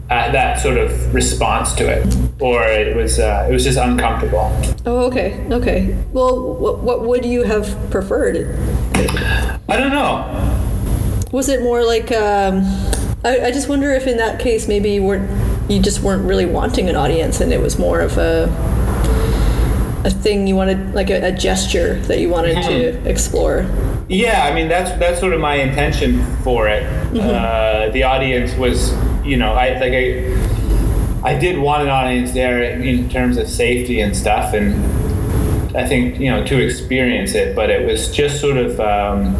uh, 0.08 0.32
that 0.32 0.60
sort 0.60 0.78
of 0.78 1.12
response 1.12 1.74
to 1.74 1.86
it. 1.86 2.16
Or 2.40 2.62
it 2.64 2.96
was 2.96 3.18
uh, 3.18 3.46
it 3.50 3.52
was 3.52 3.64
just 3.64 3.76
uncomfortable. 3.76 4.50
Oh, 4.86 5.04
okay, 5.08 5.44
okay. 5.50 5.94
Well, 6.12 6.54
what, 6.54 6.78
what 6.78 7.02
would 7.02 7.26
you 7.26 7.42
have 7.42 7.76
preferred? 7.90 8.58
I 9.68 9.76
don't 9.76 9.90
know 9.90 10.51
Was 11.32 11.48
it 11.48 11.62
more 11.62 11.82
like 11.84 12.12
um, 12.12 12.62
I, 13.24 13.46
I 13.46 13.50
just 13.50 13.68
wonder 13.68 13.90
if 13.92 14.06
in 14.06 14.18
that 14.18 14.38
case 14.38 14.68
maybe 14.68 14.90
you 14.90 15.02
weren't 15.02 15.70
you 15.70 15.80
just 15.80 16.02
weren't 16.02 16.24
really 16.24 16.46
wanting 16.46 16.88
an 16.88 16.96
audience 16.96 17.40
and 17.40 17.52
it 17.52 17.60
was 17.60 17.78
more 17.78 18.00
of 18.00 18.18
a 18.18 18.44
a 20.04 20.10
thing 20.10 20.46
you 20.46 20.56
wanted 20.56 20.94
like 20.94 21.10
a, 21.10 21.28
a 21.28 21.32
gesture 21.32 21.94
that 22.02 22.18
you 22.18 22.28
wanted 22.28 22.62
to 22.64 23.08
explore. 23.08 23.66
Yeah, 24.08 24.44
I 24.44 24.54
mean 24.54 24.68
that's 24.68 24.90
that's 24.98 25.20
sort 25.20 25.32
of 25.32 25.40
my 25.40 25.54
intention 25.54 26.22
for 26.42 26.68
it. 26.68 26.82
Uh, 27.16 27.88
the 27.92 28.02
audience 28.02 28.54
was, 28.56 28.92
you 29.24 29.36
know, 29.36 29.52
I 29.52 29.78
like 29.78 29.92
I, 29.92 31.30
I 31.30 31.38
did 31.38 31.58
want 31.58 31.82
an 31.82 31.88
audience 31.88 32.32
there 32.32 32.62
in 32.62 33.08
terms 33.08 33.36
of 33.36 33.48
safety 33.48 34.00
and 34.00 34.14
stuff, 34.14 34.54
and 34.54 34.74
I 35.76 35.86
think 35.86 36.18
you 36.18 36.30
know 36.30 36.44
to 36.44 36.58
experience 36.58 37.34
it. 37.34 37.54
But 37.54 37.70
it 37.70 37.86
was 37.86 38.10
just 38.12 38.40
sort 38.40 38.56
of, 38.56 38.80
um, 38.80 39.34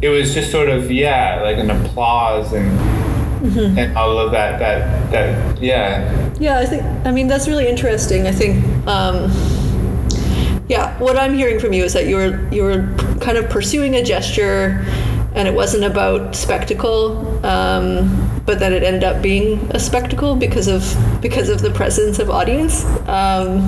it 0.00 0.08
was 0.08 0.34
just 0.34 0.50
sort 0.50 0.68
of 0.68 0.90
yeah, 0.90 1.40
like 1.42 1.58
an 1.58 1.70
applause 1.70 2.52
and 2.52 2.98
and 3.78 3.96
all 3.96 4.18
of 4.18 4.32
that 4.32 4.58
that 4.58 5.10
that 5.10 5.62
yeah. 5.62 6.32
Yeah, 6.40 6.58
I 6.58 6.66
think 6.66 6.82
I 7.04 7.10
mean 7.10 7.26
that's 7.26 7.48
really 7.48 7.68
interesting. 7.68 8.26
I 8.26 8.32
think 8.32 8.64
um, 8.86 9.30
yeah, 10.68 10.98
what 10.98 11.16
I'm 11.16 11.34
hearing 11.34 11.58
from 11.58 11.72
you 11.72 11.84
is 11.84 11.92
that 11.94 12.06
you 12.06 12.16
were 12.16 12.48
you 12.52 12.62
were 12.62 12.94
kind 13.20 13.38
of 13.38 13.48
pursuing 13.48 13.94
a 13.94 14.02
gesture, 14.02 14.84
and 15.34 15.48
it 15.48 15.54
wasn't 15.54 15.84
about 15.84 16.36
spectacle, 16.36 17.44
um, 17.44 18.27
but 18.48 18.60
that 18.60 18.72
it 18.72 18.82
ended 18.82 19.04
up 19.04 19.20
being 19.20 19.60
a 19.72 19.78
spectacle 19.78 20.34
because 20.34 20.68
of 20.68 20.82
because 21.20 21.50
of 21.50 21.60
the 21.60 21.70
presence 21.70 22.18
of 22.18 22.30
audience. 22.30 22.82
Um, 23.06 23.58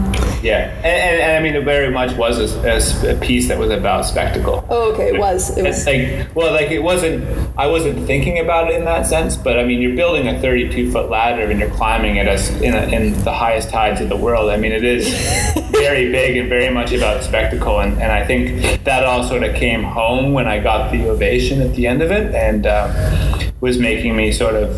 yeah, 0.43 0.73
and, 0.77 0.87
and, 0.87 1.21
and 1.21 1.37
I 1.37 1.41
mean 1.41 1.55
it 1.55 1.67
very 1.67 1.91
much 1.91 2.17
was 2.17 2.39
a 2.41 3.15
piece 3.17 3.49
that 3.49 3.59
was 3.59 3.71
about 3.71 4.07
spectacle. 4.07 4.65
oh, 4.71 4.93
okay, 4.93 5.09
it 5.09 5.19
was 5.19 5.57
it 5.59 5.65
was 5.65 5.85
like 5.85 6.35
well 6.35 6.53
like 6.53 6.71
it 6.71 6.83
wasn't 6.83 7.23
i 7.59 7.67
wasn't 7.67 8.07
thinking 8.07 8.39
about 8.39 8.71
it 8.71 8.77
in 8.77 8.85
that 8.85 9.07
sense 9.07 9.37
but 9.37 9.59
i 9.59 9.65
mean 9.65 9.81
you're 9.81 9.97
building 9.97 10.29
a 10.29 10.41
32 10.41 10.91
foot 10.93 11.11
ladder 11.11 11.51
and 11.51 11.61
you're 11.61 11.71
climbing 11.71 12.17
it 12.17 12.27
as 12.27 12.49
in, 12.63 12.75
a, 12.75 12.83
in 12.87 13.13
the 13.25 13.33
highest 13.33 13.71
heights 13.71 14.01
of 14.01 14.09
the 14.09 14.17
world 14.17 14.51
i 14.51 14.57
mean 14.57 14.73
it 14.73 14.85
is 14.85 15.09
very 15.71 16.11
big 16.11 16.37
and 16.37 16.49
very 16.49 16.73
much 16.73 16.93
about 16.93 17.23
spectacle 17.23 17.81
and, 17.81 17.93
and 18.01 18.13
i 18.13 18.25
think 18.25 18.83
that 18.85 19.05
all 19.05 19.23
sort 19.23 19.43
of 19.43 19.55
came 19.55 19.83
home 19.83 20.33
when 20.33 20.47
i 20.47 20.59
got 20.59 20.91
the 20.91 21.09
ovation 21.09 21.61
at 21.61 21.75
the 21.75 21.87
end 21.87 22.03
of 22.03 22.11
it 22.11 22.35
and 22.35 22.67
uh, 22.67 23.39
was 23.61 23.79
making 23.79 24.17
me 24.17 24.33
sort 24.33 24.55
of 24.55 24.71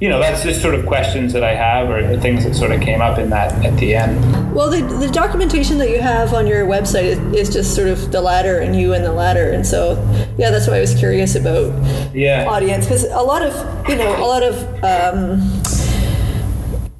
you 0.00 0.08
know 0.08 0.18
that's 0.18 0.42
just 0.42 0.62
sort 0.62 0.74
of 0.74 0.86
questions 0.86 1.32
that 1.32 1.42
i 1.42 1.54
have 1.54 1.90
or 1.90 2.16
things 2.18 2.44
that 2.44 2.54
sort 2.54 2.70
of 2.70 2.80
came 2.80 3.00
up 3.00 3.18
in 3.18 3.30
that 3.30 3.52
at 3.64 3.76
the 3.78 3.94
end. 3.94 4.54
Well, 4.54 4.70
the, 4.70 4.82
the 4.98 5.08
documentation 5.08 5.78
that 5.78 5.90
you 5.90 6.00
have 6.00 6.34
on 6.34 6.46
your 6.46 6.66
website 6.66 7.04
is, 7.04 7.18
is 7.32 7.52
just 7.52 7.74
sort 7.74 7.88
of 7.88 8.10
the 8.10 8.20
ladder 8.20 8.58
and 8.58 8.74
you 8.74 8.94
and 8.94 9.04
the 9.04 9.12
ladder, 9.12 9.50
and 9.50 9.66
so 9.66 9.92
yeah, 10.38 10.50
that's 10.50 10.66
why 10.66 10.76
I 10.76 10.80
was 10.80 10.94
curious 10.94 11.36
about 11.36 11.72
yeah. 12.14 12.46
audience 12.48 12.86
because 12.86 13.04
a 13.04 13.22
lot 13.22 13.42
of 13.42 13.88
you 13.88 13.96
know 13.96 14.16
a 14.16 14.26
lot 14.26 14.42
of 14.42 14.54
um, 14.84 15.40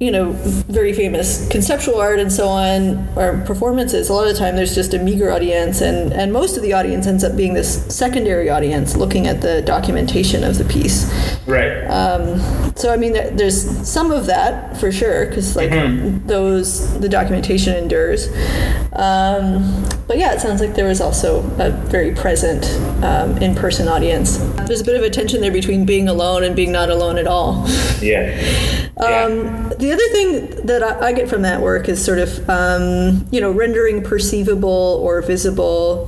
you 0.01 0.09
know 0.09 0.31
very 0.67 0.93
famous 0.93 1.47
conceptual 1.49 2.01
art 2.01 2.19
and 2.19 2.33
so 2.33 2.47
on 2.47 3.07
or 3.15 3.39
performances 3.45 4.09
a 4.09 4.13
lot 4.13 4.27
of 4.27 4.33
the 4.33 4.39
time 4.39 4.55
there's 4.55 4.73
just 4.73 4.95
a 4.95 4.99
meager 4.99 5.31
audience 5.31 5.79
and 5.79 6.11
and 6.11 6.33
most 6.33 6.57
of 6.57 6.63
the 6.63 6.73
audience 6.73 7.05
ends 7.05 7.23
up 7.23 7.37
being 7.37 7.53
this 7.53 7.85
secondary 7.95 8.49
audience 8.49 8.97
looking 8.97 9.27
at 9.27 9.41
the 9.41 9.61
documentation 9.61 10.43
of 10.43 10.57
the 10.57 10.65
piece 10.65 11.05
right 11.51 11.89
so 12.75 12.91
I 12.91 12.97
mean, 12.97 13.13
there's 13.13 13.87
some 13.87 14.11
of 14.11 14.25
that 14.25 14.75
for 14.77 14.91
sure, 14.91 15.27
because 15.27 15.55
like 15.55 15.69
those 16.25 16.99
the 16.99 17.07
documentation 17.07 17.75
endures. 17.75 18.27
Um, 18.93 19.87
but 20.07 20.17
yeah, 20.17 20.33
it 20.33 20.41
sounds 20.41 20.61
like 20.61 20.73
there 20.73 20.87
was 20.87 20.99
also 20.99 21.41
a 21.59 21.69
very 21.69 22.15
present 22.15 22.65
um, 23.03 23.37
in-person 23.37 23.87
audience. 23.87 24.37
There's 24.67 24.81
a 24.81 24.83
bit 24.83 24.95
of 24.95 25.03
a 25.03 25.09
tension 25.09 25.41
there 25.41 25.51
between 25.51 25.85
being 25.85 26.07
alone 26.07 26.43
and 26.43 26.55
being 26.55 26.71
not 26.71 26.89
alone 26.89 27.17
at 27.17 27.27
all. 27.27 27.65
yeah 28.01 28.35
yeah 28.99 29.25
Um, 29.25 29.69
the 29.77 29.91
other 29.93 30.07
thing 30.11 30.65
that 30.65 30.81
I, 30.83 31.09
I 31.09 31.13
get 31.13 31.29
from 31.29 31.43
that 31.43 31.61
work 31.61 31.87
is 31.87 32.03
sort 32.03 32.19
of, 32.19 32.49
um, 32.49 33.27
you 33.31 33.41
know, 33.41 33.51
rendering 33.51 34.03
perceivable 34.03 34.99
or 35.03 35.21
visible 35.21 36.07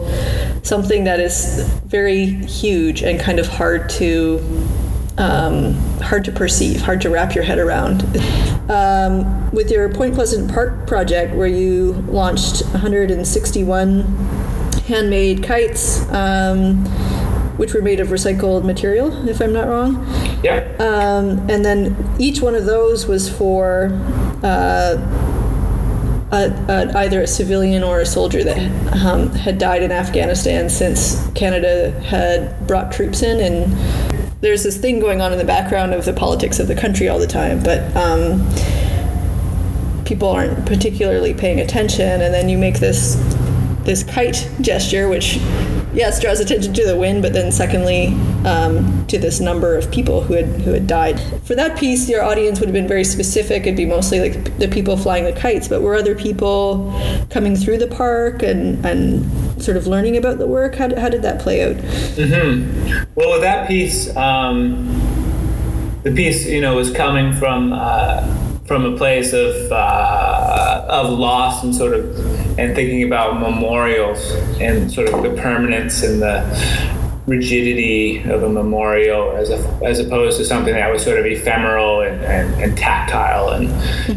something 0.63 1.03
that 1.03 1.19
is 1.19 1.67
very 1.85 2.25
huge 2.25 3.03
and 3.03 3.19
kind 3.19 3.37
of 3.37 3.47
hard 3.47 3.89
to 3.89 4.39
um, 5.17 5.73
hard 5.99 6.25
to 6.25 6.31
perceive, 6.31 6.81
hard 6.81 7.01
to 7.01 7.09
wrap 7.09 7.35
your 7.35 7.43
head 7.43 7.59
around. 7.59 8.03
Um, 8.69 9.51
with 9.51 9.69
your 9.69 9.89
Point 9.89 10.15
Pleasant 10.15 10.51
Park 10.51 10.87
project, 10.87 11.35
where 11.35 11.47
you 11.47 11.93
launched 12.07 12.63
161 12.71 14.01
handmade 14.87 15.43
kites, 15.43 16.09
um, 16.11 16.85
which 17.57 17.73
were 17.73 17.81
made 17.81 17.99
of 17.99 18.07
recycled 18.07 18.63
material, 18.63 19.27
if 19.27 19.41
I'm 19.41 19.53
not 19.53 19.67
wrong. 19.67 20.05
yeah 20.43 20.59
Um, 20.79 21.49
and 21.49 21.63
then 21.63 21.95
each 22.19 22.41
one 22.41 22.55
of 22.55 22.65
those 22.65 23.05
was 23.05 23.29
for 23.29 23.89
uh, 24.43 24.97
a, 26.31 26.65
a, 26.67 26.97
either 26.97 27.21
a 27.21 27.27
civilian 27.27 27.83
or 27.83 27.99
a 27.99 28.05
soldier 28.05 28.43
that 28.43 29.03
um, 29.05 29.29
had 29.31 29.59
died 29.59 29.83
in 29.83 29.91
Afghanistan 29.91 30.69
since 30.69 31.25
Canada 31.33 31.91
had 32.01 32.67
brought 32.67 32.91
troops 32.91 33.21
in. 33.21 33.39
And 33.39 34.12
there's 34.43 34.63
this 34.63 34.77
thing 34.77 34.99
going 34.99 35.21
on 35.21 35.31
in 35.31 35.37
the 35.37 35.45
background 35.45 35.93
of 35.93 36.03
the 36.03 36.11
politics 36.11 36.59
of 36.59 36.67
the 36.67 36.75
country 36.75 37.07
all 37.07 37.17
the 37.17 37.25
time, 37.25 37.63
but 37.63 37.79
um, 37.95 38.45
people 40.03 40.27
aren't 40.27 40.65
particularly 40.65 41.33
paying 41.33 41.61
attention. 41.61 42.21
And 42.21 42.33
then 42.33 42.49
you 42.49 42.57
make 42.57 42.79
this 42.79 43.15
this 43.85 44.03
kite 44.03 44.49
gesture, 44.61 45.07
which 45.07 45.37
yes 45.93 46.19
draws 46.19 46.41
attention 46.41 46.73
to 46.73 46.85
the 46.85 46.97
wind, 46.97 47.21
but 47.21 47.31
then 47.31 47.53
secondly 47.53 48.07
um, 48.45 49.05
to 49.07 49.17
this 49.17 49.39
number 49.39 49.75
of 49.75 49.89
people 49.91 50.21
who 50.21 50.33
had 50.33 50.45
who 50.61 50.73
had 50.73 50.87
died. 50.87 51.21
For 51.45 51.55
that 51.55 51.77
piece, 51.77 52.09
your 52.09 52.21
audience 52.21 52.59
would 52.59 52.67
have 52.67 52.73
been 52.73 52.87
very 52.87 53.05
specific. 53.05 53.61
It'd 53.61 53.77
be 53.77 53.85
mostly 53.85 54.19
like 54.19 54.57
the 54.57 54.67
people 54.67 54.97
flying 54.97 55.23
the 55.23 55.31
kites, 55.33 55.69
but 55.69 55.81
were 55.81 55.95
other 55.95 56.15
people 56.15 56.93
coming 57.29 57.55
through 57.55 57.77
the 57.77 57.87
park 57.87 58.43
and 58.43 58.85
and 58.85 59.23
sort 59.59 59.77
of 59.77 59.87
learning 59.87 60.17
about 60.17 60.37
the 60.37 60.47
work? 60.47 60.75
How, 60.75 60.93
how 60.99 61.09
did 61.09 61.21
that 61.21 61.41
play 61.41 61.63
out? 61.63 61.77
Well, 63.15 63.31
with 63.31 63.41
that 63.41 63.67
piece, 63.67 64.15
um, 64.15 64.99
the 66.03 66.11
piece 66.11 66.45
you 66.45 66.61
know 66.61 66.75
was 66.75 66.91
coming 66.91 67.33
from 67.33 67.73
uh, 67.73 68.21
from 68.65 68.85
a 68.85 68.97
place 68.97 69.33
of 69.33 69.71
uh, 69.71 70.85
of 70.89 71.09
loss 71.17 71.63
and 71.63 71.73
sort 71.73 71.93
of 71.93 72.17
and 72.59 72.75
thinking 72.75 73.03
about 73.03 73.39
memorials 73.39 74.31
and 74.59 74.91
sort 74.91 75.09
of 75.09 75.23
the 75.23 75.41
permanence 75.41 76.03
and 76.03 76.21
the 76.21 77.02
rigidity 77.25 78.19
of 78.23 78.43
a 78.43 78.49
memorial 78.49 79.31
as 79.37 79.49
a, 79.49 79.57
as 79.83 79.99
opposed 79.99 80.37
to 80.37 80.45
something 80.45 80.73
that 80.73 80.91
was 80.91 81.03
sort 81.03 81.17
of 81.17 81.25
ephemeral 81.25 82.01
and, 82.01 82.21
and, 82.23 82.61
and 82.61 82.77
tactile. 82.77 83.49
And 83.49 83.69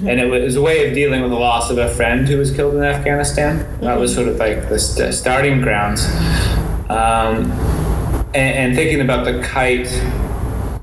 and 0.08 0.20
it 0.20 0.26
was 0.26 0.56
a 0.56 0.62
way 0.62 0.88
of 0.88 0.94
dealing 0.94 1.22
with 1.22 1.30
the 1.30 1.38
loss 1.38 1.70
of 1.70 1.78
a 1.78 1.88
friend 1.88 2.28
who 2.28 2.38
was 2.38 2.50
killed 2.50 2.74
in 2.74 2.82
Afghanistan. 2.82 3.80
That 3.80 3.98
was 3.98 4.14
sort 4.14 4.28
of 4.28 4.38
like 4.38 4.68
the 4.68 4.78
st- 4.78 5.14
starting 5.14 5.60
grounds. 5.60 6.06
Um, 6.88 7.50
and, 8.34 8.36
and 8.36 8.76
thinking 8.76 9.00
about 9.00 9.24
the 9.24 9.40
kite 9.42 9.88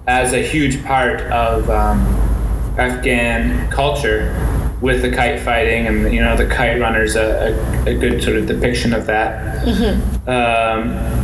as 0.07 0.33
a 0.33 0.41
huge 0.41 0.83
part 0.83 1.21
of 1.21 1.69
um, 1.69 1.99
Afghan 2.77 3.69
culture 3.69 4.33
with 4.81 5.01
the 5.01 5.09
kite 5.09 5.39
fighting 5.39 5.87
and 5.87 6.13
you 6.13 6.19
know 6.19 6.35
the 6.35 6.45
kite 6.45 6.77
runners 6.79 7.15
a, 7.15 7.55
a, 7.85 7.91
a 7.91 7.97
good 7.97 8.21
sort 8.21 8.35
of 8.35 8.47
depiction 8.47 8.93
of 8.93 9.05
that. 9.05 9.65
Um, 10.27 11.22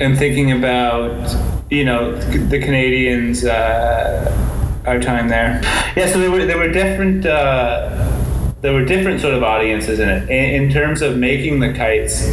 and 0.00 0.18
thinking 0.18 0.52
about 0.52 1.34
you 1.70 1.84
know 1.84 2.14
the 2.16 2.60
Canadians 2.60 3.44
uh, 3.44 4.82
our 4.86 5.00
time 5.00 5.28
there 5.28 5.60
yeah 5.96 6.06
so 6.06 6.18
there 6.18 6.30
were 6.30 6.44
there 6.44 6.58
were 6.58 6.70
different 6.70 7.24
uh, 7.26 8.12
there 8.60 8.72
were 8.72 8.84
different 8.84 9.20
sort 9.20 9.34
of 9.34 9.42
audiences 9.42 9.98
in 9.98 10.08
it 10.08 10.28
in, 10.28 10.64
in 10.64 10.72
terms 10.72 11.02
of 11.02 11.16
making 11.16 11.60
the 11.60 11.72
kites 11.72 12.28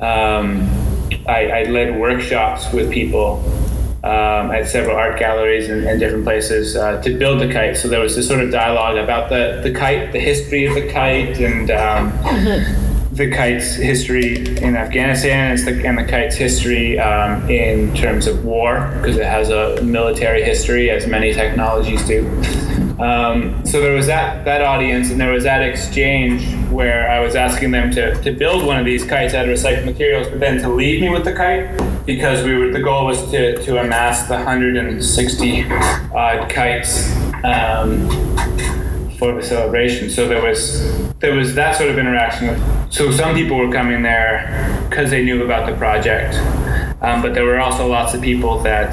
um, 0.00 0.68
I, 1.26 1.48
I 1.48 1.62
led 1.64 1.98
workshops 1.98 2.72
with 2.72 2.92
people 2.92 3.42
um, 4.04 4.52
at 4.52 4.68
several 4.68 4.96
art 4.96 5.18
galleries 5.18 5.68
and, 5.68 5.84
and 5.84 5.98
different 5.98 6.24
places 6.24 6.76
uh, 6.76 7.02
to 7.02 7.18
build 7.18 7.40
the 7.40 7.52
kite. 7.52 7.76
So 7.76 7.88
there 7.88 7.98
was 7.98 8.14
this 8.14 8.28
sort 8.28 8.40
of 8.40 8.52
dialogue 8.52 8.98
about 8.98 9.30
the, 9.30 9.60
the 9.64 9.72
kite, 9.76 10.12
the 10.12 10.20
history 10.20 10.64
of 10.66 10.74
the 10.74 10.88
kite, 10.92 11.40
and 11.40 11.70
um, 11.72 12.12
the 13.16 13.30
kite's 13.30 13.74
history 13.74 14.36
in 14.58 14.76
Afghanistan 14.76 15.52
and 15.52 15.66
the, 15.66 15.86
and 15.86 15.98
the 15.98 16.04
kite's 16.04 16.36
history 16.36 16.98
um, 16.98 17.48
in 17.48 17.94
terms 17.94 18.26
of 18.26 18.44
war, 18.44 18.90
because 18.96 19.16
it 19.16 19.24
has 19.24 19.48
a 19.48 19.80
military 19.82 20.42
history, 20.42 20.90
as 20.90 21.06
many 21.06 21.32
technologies 21.32 22.06
do. 22.06 22.28
Um, 22.98 23.64
so 23.64 23.80
there 23.80 23.94
was 23.94 24.06
that 24.06 24.44
that 24.44 24.62
audience, 24.62 25.10
and 25.10 25.18
there 25.20 25.32
was 25.32 25.44
that 25.44 25.62
exchange 25.62 26.44
where 26.70 27.10
I 27.10 27.20
was 27.20 27.34
asking 27.34 27.70
them 27.70 27.90
to, 27.92 28.14
to 28.22 28.32
build 28.32 28.66
one 28.66 28.78
of 28.78 28.84
these 28.84 29.04
kites 29.04 29.32
out 29.32 29.48
of 29.48 29.50
recycled 29.50 29.86
materials, 29.86 30.28
but 30.28 30.40
then 30.40 30.60
to 30.60 30.68
leave 30.68 31.00
me 31.00 31.08
with 31.08 31.24
the 31.24 31.34
kite 31.34 31.74
because 32.04 32.44
we 32.44 32.54
were 32.54 32.70
the 32.70 32.82
goal 32.82 33.06
was 33.06 33.30
to, 33.30 33.62
to 33.64 33.78
amass 33.78 34.28
the 34.28 34.34
160 34.34 35.64
odd 36.14 36.50
kites 36.50 37.14
um, 37.44 38.08
for 39.18 39.34
the 39.34 39.42
celebration. 39.42 40.10
So 40.10 40.28
there 40.28 40.42
was 40.42 41.12
there 41.18 41.34
was 41.34 41.54
that 41.54 41.76
sort 41.76 41.90
of 41.90 41.98
interaction. 41.98 42.60
So 42.90 43.10
some 43.10 43.34
people 43.34 43.56
were 43.56 43.72
coming 43.72 44.02
there 44.02 44.86
because 44.88 45.10
they 45.10 45.24
knew 45.24 45.44
about 45.44 45.68
the 45.68 45.76
project, 45.76 46.34
um, 47.02 47.22
but 47.22 47.34
there 47.34 47.44
were 47.44 47.58
also 47.58 47.86
lots 47.86 48.14
of 48.14 48.22
people 48.22 48.58
that 48.60 48.92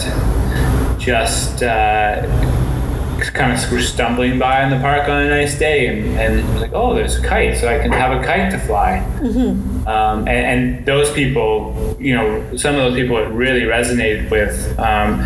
just 1.00 1.62
uh, 1.62 2.22
kind 3.32 3.52
of 3.52 3.72
were 3.72 3.82
stumbling 3.82 4.40
by 4.40 4.64
in 4.64 4.70
the 4.70 4.80
park 4.80 5.08
on 5.08 5.22
a 5.22 5.30
nice 5.30 5.58
day 5.58 5.88
and, 5.88 6.20
and 6.20 6.60
like, 6.60 6.72
oh, 6.74 6.94
there's 6.94 7.18
a 7.18 7.22
kite, 7.22 7.58
so 7.58 7.68
I 7.68 7.80
can 7.80 7.92
have 7.92 8.20
a 8.20 8.24
kite 8.24 8.52
to 8.52 8.60
fly. 8.60 9.00
Um, 9.86 10.28
and, 10.28 10.30
and 10.30 10.86
those 10.86 11.12
people, 11.12 11.98
you 12.00 12.16
know, 12.16 12.56
some 12.56 12.76
of 12.76 12.82
those 12.82 12.96
people 12.96 13.18
it 13.18 13.28
really 13.30 13.62
resonated 13.62 14.30
with. 14.30 14.78
Um, 14.80 15.20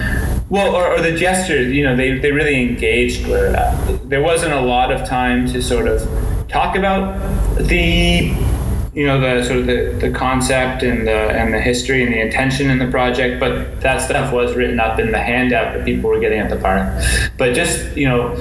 well, 0.49 0.75
or, 0.75 0.93
or 0.93 1.01
the 1.01 1.15
gesture, 1.15 1.61
you 1.61 1.83
know, 1.83 1.95
they, 1.95 2.17
they 2.19 2.31
really 2.31 2.61
engaged 2.61 3.27
with 3.27 3.51
that. 3.51 4.09
There 4.09 4.21
wasn't 4.21 4.53
a 4.53 4.61
lot 4.61 4.91
of 4.91 5.07
time 5.07 5.45
to 5.47 5.61
sort 5.61 5.87
of 5.87 6.07
talk 6.47 6.75
about 6.75 7.19
the 7.57 8.33
you 8.93 9.05
know 9.05 9.19
the 9.19 9.43
sort 9.45 9.59
of 9.59 9.67
the, 9.67 9.95
the 9.99 10.11
concept 10.11 10.81
and 10.81 11.07
the 11.07 11.11
and 11.11 11.53
the 11.53 11.59
history 11.59 12.03
and 12.03 12.11
the 12.11 12.19
intention 12.19 12.71
in 12.71 12.79
the 12.79 12.87
project 12.87 13.39
but 13.39 13.79
that 13.81 14.01
stuff 14.01 14.33
was 14.33 14.55
written 14.55 14.79
up 14.79 14.97
in 14.97 15.11
the 15.11 15.19
handout 15.19 15.75
that 15.75 15.85
people 15.85 16.09
were 16.09 16.19
getting 16.19 16.39
at 16.39 16.49
the 16.49 16.55
park 16.55 16.81
but 17.37 17.53
just 17.53 17.95
you 17.95 18.07
know 18.07 18.35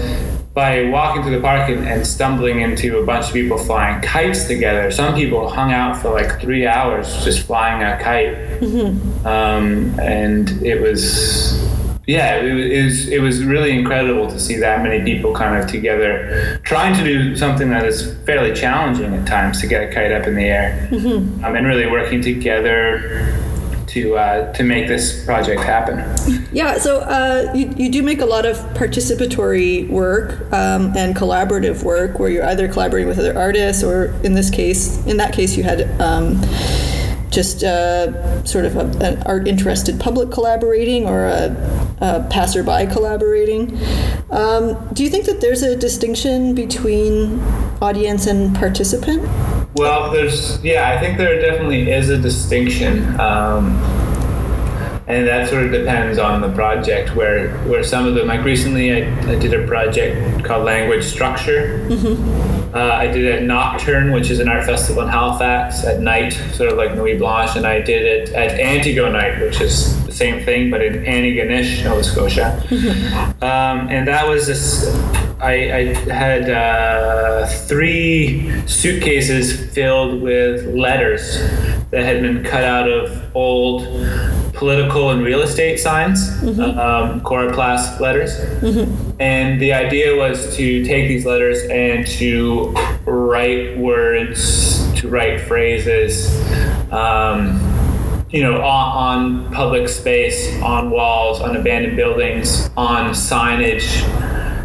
by 0.55 0.89
walking 0.89 1.23
through 1.23 1.35
the 1.35 1.43
park 1.43 1.69
and, 1.69 1.87
and 1.87 2.07
stumbling 2.07 2.63
into 2.63 2.97
a 2.97 3.05
bunch 3.05 3.27
of 3.27 3.35
people 3.35 3.59
flying 3.59 4.01
kites 4.01 4.45
together 4.45 4.91
some 4.91 5.15
people 5.15 5.47
hung 5.47 5.73
out 5.73 6.01
for 6.01 6.11
like 6.11 6.41
three 6.41 6.67
hours 6.67 7.23
just 7.23 7.47
flying 7.47 7.83
a 7.83 8.03
kite 8.03 8.35
um, 9.27 9.99
and 10.01 10.51
it 10.65 10.81
was 10.81 11.66
yeah, 12.07 12.37
it, 12.37 12.45
it 12.45 12.85
was 12.85 13.09
it 13.09 13.21
was 13.21 13.45
really 13.45 13.77
incredible 13.77 14.31
to 14.31 14.39
see 14.39 14.57
that 14.59 14.83
many 14.83 15.03
people 15.03 15.35
kind 15.35 15.63
of 15.63 15.69
together, 15.69 16.61
trying 16.63 16.95
to 16.95 17.03
do 17.03 17.37
something 17.37 17.69
that 17.71 17.85
is 17.85 18.15
fairly 18.25 18.55
challenging 18.55 19.13
at 19.13 19.27
times 19.27 19.61
to 19.61 19.67
get 19.67 19.83
a 19.83 19.93
kite 19.93 20.13
up 20.13 20.27
in 20.27 20.37
the 20.37 20.45
air, 20.45 20.89
um, 20.93 21.57
and 21.57 21.67
really 21.67 21.87
working 21.87 22.23
together 22.23 23.37
to 23.89 24.17
uh, 24.17 24.53
to 24.53 24.63
make 24.63 24.87
this 24.87 25.25
project 25.25 25.63
happen. 25.63 25.99
Yeah, 26.53 26.79
so 26.79 27.01
uh, 27.01 27.51
you, 27.55 27.73
you 27.77 27.91
do 27.91 28.03
make 28.03 28.21
a 28.21 28.27
lot 28.27 28.47
of 28.47 28.57
participatory 28.75 29.89
work 29.89 30.53
um, 30.53 30.93
and 30.97 31.17
collaborative 31.17 31.83
work 31.83 32.19
where 32.21 32.29
you're 32.29 32.45
either 32.45 32.69
collaborating 32.69 33.09
with 33.09 33.19
other 33.19 33.37
artists 33.37 33.83
or 33.83 34.15
in 34.23 34.35
this 34.35 34.51
case, 34.51 35.05
in 35.07 35.17
that 35.17 35.33
case, 35.33 35.57
you 35.57 35.65
had 35.65 35.91
um, 36.01 36.41
just 37.37 37.62
uh, 37.62 38.43
sort 38.45 38.64
of 38.64 38.76
a, 38.76 39.05
an 39.05 39.23
art 39.25 39.47
interested 39.47 40.00
public 40.00 40.31
collaborating 40.31 41.07
or 41.07 41.26
a, 41.26 41.55
a 42.00 42.26
passerby 42.31 42.87
collaborating. 42.90 43.78
Um, 44.31 44.88
do 44.95 45.05
you 45.05 45.11
think 45.11 45.26
that 45.26 45.43
there's 45.43 45.62
a 45.62 45.76
distinction 45.76 46.55
between 46.55 47.38
audience 47.83 48.26
and 48.26 48.57
participant? 48.57 49.23
Well, 49.75 50.11
there's 50.11 50.64
yeah, 50.64 50.88
I 50.88 50.99
think 50.99 51.19
there 51.19 51.38
definitely 51.38 51.90
is 51.90 52.09
a 52.09 52.16
distinction. 52.16 53.21
Um, 53.21 53.76
and 55.07 55.28
that 55.28 55.49
sort 55.49 55.64
of 55.64 55.71
depends 55.71 56.19
on 56.19 56.40
the 56.40 56.50
project 56.52 57.14
where 57.14 57.57
where 57.69 57.85
some 57.85 58.07
of 58.07 58.14
them 58.14 58.28
like 58.28 58.45
recently 58.45 58.93
I, 58.93 59.31
I 59.31 59.38
did 59.38 59.52
a 59.52 59.66
project 59.66 60.43
called 60.43 60.64
language 60.64 61.05
structure 61.05 61.87
uh, 62.76 62.92
i 62.95 63.06
did 63.06 63.25
it 63.25 63.35
at 63.37 63.42
nocturne 63.42 64.12
which 64.12 64.30
is 64.30 64.38
an 64.38 64.49
art 64.49 64.64
festival 64.64 65.02
in 65.02 65.09
halifax 65.09 65.85
at 65.85 66.00
night 66.00 66.33
sort 66.52 66.71
of 66.71 66.76
like 66.76 66.95
nuit 66.95 67.18
blanche 67.18 67.56
and 67.56 67.66
i 67.66 67.80
did 67.80 68.02
it 68.02 68.35
at 68.35 68.59
Antigonight 68.59 69.40
which 69.40 69.61
is 69.61 70.04
the 70.06 70.12
same 70.12 70.45
thing 70.45 70.71
but 70.71 70.83
in 70.83 71.04
antigonish 71.04 71.85
nova 71.85 72.02
scotia. 72.02 72.62
Um, 73.42 73.88
and 73.90 74.09
that 74.09 74.26
was 74.26 74.47
this 74.47 74.87
I, 75.38 75.52
I 75.52 75.85
had 76.11 76.49
uh, 76.49 77.47
three 77.47 78.66
suitcases 78.66 79.73
filled 79.75 80.23
with 80.23 80.64
letters 80.66 81.38
that 81.90 82.02
had 82.04 82.23
been 82.23 82.42
cut 82.42 82.65
out 82.65 82.89
of 82.89 83.36
old 83.36 83.82
political 84.56 85.10
and 85.10 85.23
real 85.23 85.42
estate 85.42 85.78
signs, 85.78 86.30
um, 86.42 87.21
coroplast 87.21 88.00
letters. 88.00 88.38
And 89.21 89.60
the 89.60 89.73
idea 89.73 90.16
was 90.16 90.56
to 90.56 90.84
take 90.84 91.08
these 91.08 91.25
letters 91.25 91.62
and 91.71 92.06
to 92.19 92.73
write 93.04 93.76
words, 93.78 94.92
to 95.00 95.08
write 95.08 95.42
phrases, 95.42 96.28
um, 96.90 97.60
you 98.30 98.42
know, 98.42 98.60
on, 98.62 99.45
on 99.45 99.52
public 99.52 99.88
space, 99.88 100.60
on 100.62 100.90
walls, 100.90 101.40
on 101.40 101.56
abandoned 101.56 101.97
buildings, 101.97 102.69
on 102.76 103.10
signage, 103.10 104.02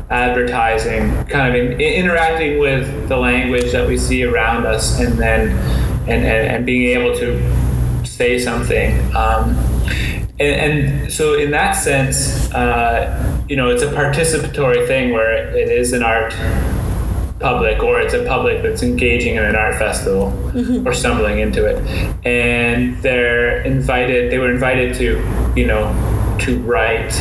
advertising, 0.09 1.25
kind 1.25 1.55
of 1.55 1.63
in, 1.63 1.79
interacting 1.79 2.59
with 2.59 3.07
the 3.07 3.15
language 3.17 3.71
that 3.71 3.87
we 3.87 3.97
see 3.97 4.23
around 4.23 4.65
us, 4.65 4.99
and 4.99 5.17
then 5.17 5.49
and, 6.09 6.25
and, 6.25 6.47
and 6.55 6.65
being 6.65 6.97
able 6.97 7.15
to 7.17 8.05
say 8.05 8.39
something. 8.39 8.99
Um, 9.15 9.55
and, 10.41 10.81
and 11.03 11.13
so, 11.13 11.35
in 11.35 11.51
that 11.51 11.73
sense, 11.73 12.51
uh, 12.53 13.45
you 13.47 13.55
know, 13.55 13.69
it's 13.69 13.83
a 13.83 13.91
participatory 13.91 14.87
thing 14.87 15.11
where 15.11 15.55
it 15.55 15.69
is 15.69 15.93
an 15.93 16.03
art 16.03 16.33
public 17.39 17.81
or 17.81 17.99
it's 17.99 18.13
a 18.13 18.23
public 18.25 18.61
that's 18.61 18.83
engaging 18.83 19.35
in 19.35 19.43
an 19.43 19.55
art 19.55 19.75
festival 19.75 20.27
or 20.87 20.93
stumbling 20.93 21.39
into 21.39 21.65
it. 21.65 21.77
And 22.25 23.01
they're 23.01 23.61
invited 23.63 24.31
they 24.31 24.37
were 24.37 24.51
invited 24.51 24.95
to 24.95 25.53
you 25.55 25.65
know 25.65 26.37
to 26.41 26.59
write 26.61 27.13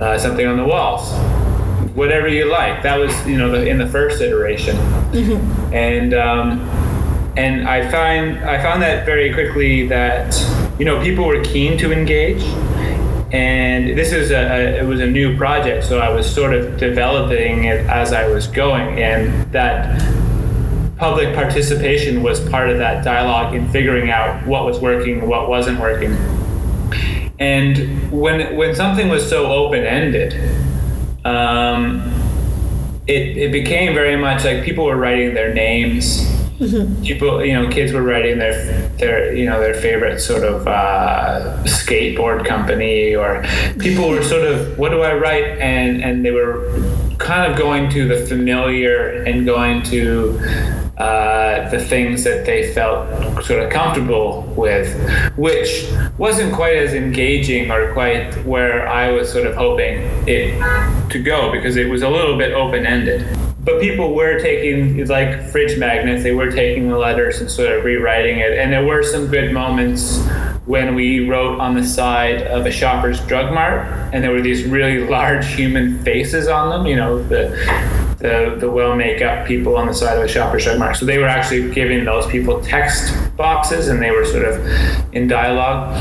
uh, 0.00 0.18
something 0.18 0.46
on 0.46 0.56
the 0.56 0.64
walls. 0.64 1.12
Whatever 1.96 2.28
you 2.28 2.50
like. 2.50 2.82
That 2.82 2.98
was 2.98 3.14
you 3.26 3.36
know 3.38 3.50
the, 3.50 3.66
in 3.66 3.78
the 3.78 3.86
first 3.86 4.20
iteration. 4.20 4.76
And 5.72 6.14
um, 6.14 6.60
and 7.36 7.66
I 7.66 7.90
find 7.90 8.38
I 8.44 8.62
found 8.62 8.82
that 8.82 9.06
very 9.06 9.32
quickly 9.32 9.86
that 9.88 10.36
you 10.78 10.84
know 10.84 11.02
people 11.02 11.26
were 11.26 11.42
keen 11.42 11.78
to 11.78 11.92
engage. 11.92 12.42
And 13.32 13.96
this 13.96 14.12
is 14.12 14.30
a, 14.30 14.36
a 14.36 14.80
it 14.80 14.86
was 14.86 15.00
a 15.00 15.06
new 15.06 15.38
project 15.38 15.84
so 15.84 16.00
I 16.00 16.10
was 16.10 16.30
sort 16.30 16.52
of 16.52 16.76
developing 16.76 17.64
it 17.64 17.86
as 17.86 18.12
I 18.12 18.28
was 18.28 18.46
going. 18.46 19.02
And 19.02 19.50
that 19.52 19.98
public 20.98 21.34
participation 21.34 22.22
was 22.22 22.46
part 22.50 22.68
of 22.68 22.78
that 22.78 23.02
dialogue 23.02 23.54
in 23.54 23.68
figuring 23.70 24.10
out 24.10 24.46
what 24.46 24.66
was 24.66 24.78
working 24.80 25.26
what 25.26 25.48
wasn't 25.48 25.80
working. 25.80 26.12
And 27.38 28.12
when 28.12 28.56
when 28.56 28.74
something 28.74 29.08
was 29.08 29.26
so 29.26 29.50
open 29.50 29.84
ended 29.84 30.34
um, 31.24 32.02
it, 33.06 33.36
it 33.36 33.52
became 33.52 33.94
very 33.94 34.16
much 34.16 34.44
like 34.44 34.64
people 34.64 34.84
were 34.84 34.96
writing 34.96 35.34
their 35.34 35.54
names 35.54 36.31
people 37.02 37.44
you 37.44 37.52
know 37.52 37.68
kids 37.68 37.92
were 37.92 38.02
writing 38.02 38.38
their 38.38 38.88
their 38.98 39.34
you 39.34 39.46
know 39.46 39.58
their 39.60 39.74
favorite 39.74 40.20
sort 40.20 40.44
of 40.44 40.66
uh, 40.66 41.62
skateboard 41.64 42.46
company 42.46 43.14
or 43.14 43.44
people 43.78 44.08
were 44.08 44.22
sort 44.22 44.46
of 44.46 44.78
what 44.78 44.90
do 44.90 45.02
i 45.02 45.12
write 45.14 45.58
and 45.58 46.02
and 46.02 46.24
they 46.24 46.30
were 46.30 46.68
kind 47.18 47.50
of 47.50 47.58
going 47.58 47.90
to 47.90 48.06
the 48.06 48.26
familiar 48.26 49.22
and 49.24 49.46
going 49.46 49.82
to 49.82 50.38
uh, 50.98 51.68
the 51.70 51.80
things 51.80 52.22
that 52.22 52.44
they 52.44 52.72
felt 52.74 53.08
sort 53.44 53.60
of 53.62 53.70
comfortable 53.70 54.42
with, 54.56 54.94
which 55.36 55.90
wasn't 56.18 56.52
quite 56.52 56.76
as 56.76 56.92
engaging 56.92 57.70
or 57.70 57.92
quite 57.92 58.32
where 58.44 58.86
I 58.86 59.10
was 59.10 59.32
sort 59.32 59.46
of 59.46 59.56
hoping 59.56 59.98
it 60.28 60.60
to 61.10 61.22
go 61.22 61.50
because 61.50 61.76
it 61.76 61.88
was 61.88 62.02
a 62.02 62.08
little 62.08 62.36
bit 62.36 62.52
open 62.52 62.86
ended. 62.86 63.26
But 63.64 63.80
people 63.80 64.14
were 64.14 64.40
taking, 64.40 65.06
like 65.06 65.48
fridge 65.50 65.78
magnets, 65.78 66.24
they 66.24 66.32
were 66.32 66.50
taking 66.50 66.88
the 66.88 66.98
letters 66.98 67.40
and 67.40 67.48
sort 67.48 67.70
of 67.70 67.84
rewriting 67.84 68.38
it. 68.38 68.58
And 68.58 68.72
there 68.72 68.84
were 68.84 69.04
some 69.04 69.28
good 69.28 69.52
moments 69.52 70.20
when 70.66 70.94
we 70.94 71.28
wrote 71.28 71.60
on 71.60 71.74
the 71.74 71.84
side 71.84 72.42
of 72.42 72.66
a 72.66 72.70
Shoppers 72.70 73.20
Drug 73.26 73.52
Mart 73.52 73.86
and 74.12 74.22
there 74.22 74.30
were 74.30 74.40
these 74.40 74.64
really 74.64 75.06
large 75.08 75.46
human 75.54 76.02
faces 76.04 76.48
on 76.48 76.70
them, 76.70 76.86
you 76.86 76.96
know, 76.96 77.22
the 77.22 77.50
the, 78.18 78.56
the 78.60 78.70
well 78.70 78.94
make 78.94 79.20
up 79.20 79.44
people 79.48 79.76
on 79.76 79.88
the 79.88 79.94
side 79.94 80.16
of 80.16 80.22
a 80.22 80.28
Shoppers 80.28 80.62
Drug 80.64 80.78
Mart. 80.78 80.96
So 80.96 81.04
they 81.04 81.18
were 81.18 81.26
actually 81.26 81.72
giving 81.74 82.04
those 82.04 82.26
people 82.28 82.60
text 82.60 83.12
boxes 83.36 83.88
and 83.88 84.00
they 84.00 84.12
were 84.12 84.24
sort 84.24 84.44
of 84.44 84.64
in 85.12 85.26
dialogue. 85.26 85.96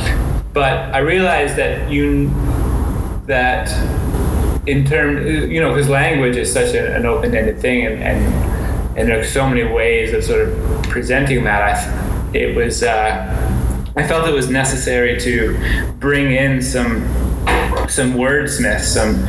But 0.54 0.94
I 0.94 1.00
realized 1.00 1.56
that 1.56 1.92
you 1.92 2.30
that 3.26 3.70
in 4.68 4.86
terms, 4.86 5.50
you 5.52 5.60
know 5.60 5.74
because 5.74 5.90
language 5.90 6.36
is 6.36 6.52
such 6.52 6.74
a, 6.74 6.96
an 6.96 7.06
open-ended 7.06 7.60
thing 7.60 7.86
and, 7.86 8.04
and 8.04 8.52
and 8.98 9.08
there's 9.08 9.32
so 9.32 9.48
many 9.48 9.64
ways 9.64 10.14
of 10.14 10.24
sort 10.24 10.50
of 10.50 10.84
presenting 10.84 11.44
that. 11.46 11.62
I 11.62 12.38
it 12.38 12.56
was 12.56 12.84
uh, 12.84 13.94
I 13.96 14.08
felt 14.08 14.28
it 14.28 14.34
was 14.34 14.50
necessary 14.50 15.20
to 15.22 15.94
bring 16.00 16.32
in 16.32 16.62
some 16.62 17.08
some 17.88 18.14
wordsmiths 18.14 18.82
some 18.82 19.26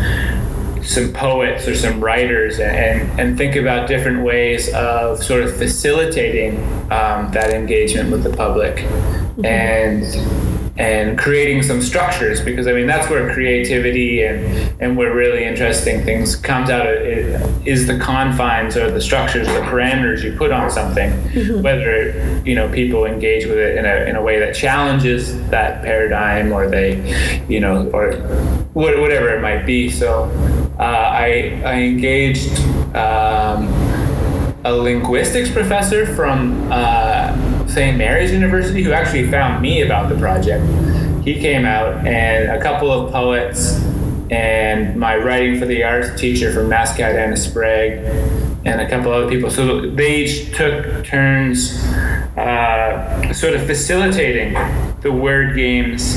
some 0.84 1.12
poets 1.12 1.68
or 1.68 1.74
some 1.74 2.00
writers 2.00 2.58
and, 2.58 3.08
and 3.18 3.38
think 3.38 3.56
about 3.56 3.88
different 3.88 4.22
ways 4.24 4.68
of 4.74 5.22
sort 5.22 5.42
of 5.42 5.56
facilitating 5.56 6.58
um, 6.90 7.30
that 7.32 7.52
engagement 7.52 8.10
with 8.10 8.24
the 8.24 8.30
public. 8.30 8.80
And 9.44 10.02
and 10.78 11.18
creating 11.18 11.62
some 11.62 11.82
structures 11.82 12.40
because 12.40 12.66
I 12.66 12.72
mean 12.72 12.86
that's 12.86 13.10
where 13.10 13.30
creativity 13.34 14.22
and 14.24 14.80
and 14.80 14.96
where 14.96 15.14
really 15.14 15.44
interesting 15.44 16.02
things 16.02 16.34
comes 16.34 16.70
out 16.70 16.86
of 16.86 16.94
it 16.94 17.68
is 17.68 17.86
the 17.86 17.98
confines 17.98 18.74
or 18.76 18.90
the 18.90 19.00
structures 19.00 19.46
the 19.48 19.60
parameters 19.60 20.22
you 20.22 20.32
put 20.36 20.50
on 20.50 20.70
something. 20.70 21.10
Whether 21.62 22.40
you 22.46 22.54
know 22.54 22.70
people 22.72 23.04
engage 23.04 23.44
with 23.44 23.58
it 23.58 23.76
in 23.76 23.84
a, 23.84 24.08
in 24.08 24.16
a 24.16 24.22
way 24.22 24.38
that 24.40 24.54
challenges 24.54 25.38
that 25.50 25.82
paradigm 25.82 26.52
or 26.52 26.66
they 26.68 27.42
you 27.48 27.60
know 27.60 27.90
or 27.90 28.12
wha- 28.72 28.98
whatever 29.00 29.28
it 29.34 29.42
might 29.42 29.66
be. 29.66 29.90
So 29.90 30.24
uh, 30.78 30.82
I 30.82 31.60
I 31.66 31.74
engaged 31.82 32.50
um, 32.96 33.68
a 34.64 34.72
linguistics 34.72 35.50
professor 35.50 36.06
from 36.14 36.68
uh, 36.72 37.36
St. 37.72 37.96
Mary's 37.96 38.32
University 38.32 38.82
who 38.82 38.92
actually 38.92 39.30
found 39.30 39.62
me 39.62 39.80
about 39.80 40.10
the 40.10 40.18
project. 40.18 40.62
He 41.24 41.40
came 41.40 41.64
out, 41.64 42.06
and 42.06 42.50
a 42.50 42.60
couple 42.60 42.90
of 42.90 43.10
poets, 43.10 43.82
and 44.30 44.96
my 44.96 45.16
writing 45.16 45.58
for 45.58 45.64
the 45.64 45.82
arts 45.82 46.20
teacher 46.20 46.52
from 46.52 46.68
Mascot, 46.68 47.16
Anna 47.16 47.36
Sprague, 47.36 48.04
and 48.64 48.80
a 48.80 48.88
couple 48.88 49.10
other 49.10 49.28
people. 49.28 49.50
So 49.50 49.88
they 49.90 50.16
each 50.16 50.54
took 50.54 51.04
turns 51.04 51.82
uh, 52.36 53.32
sort 53.32 53.54
of 53.54 53.66
facilitating 53.66 54.52
the 55.00 55.12
word 55.12 55.56
games 55.56 56.16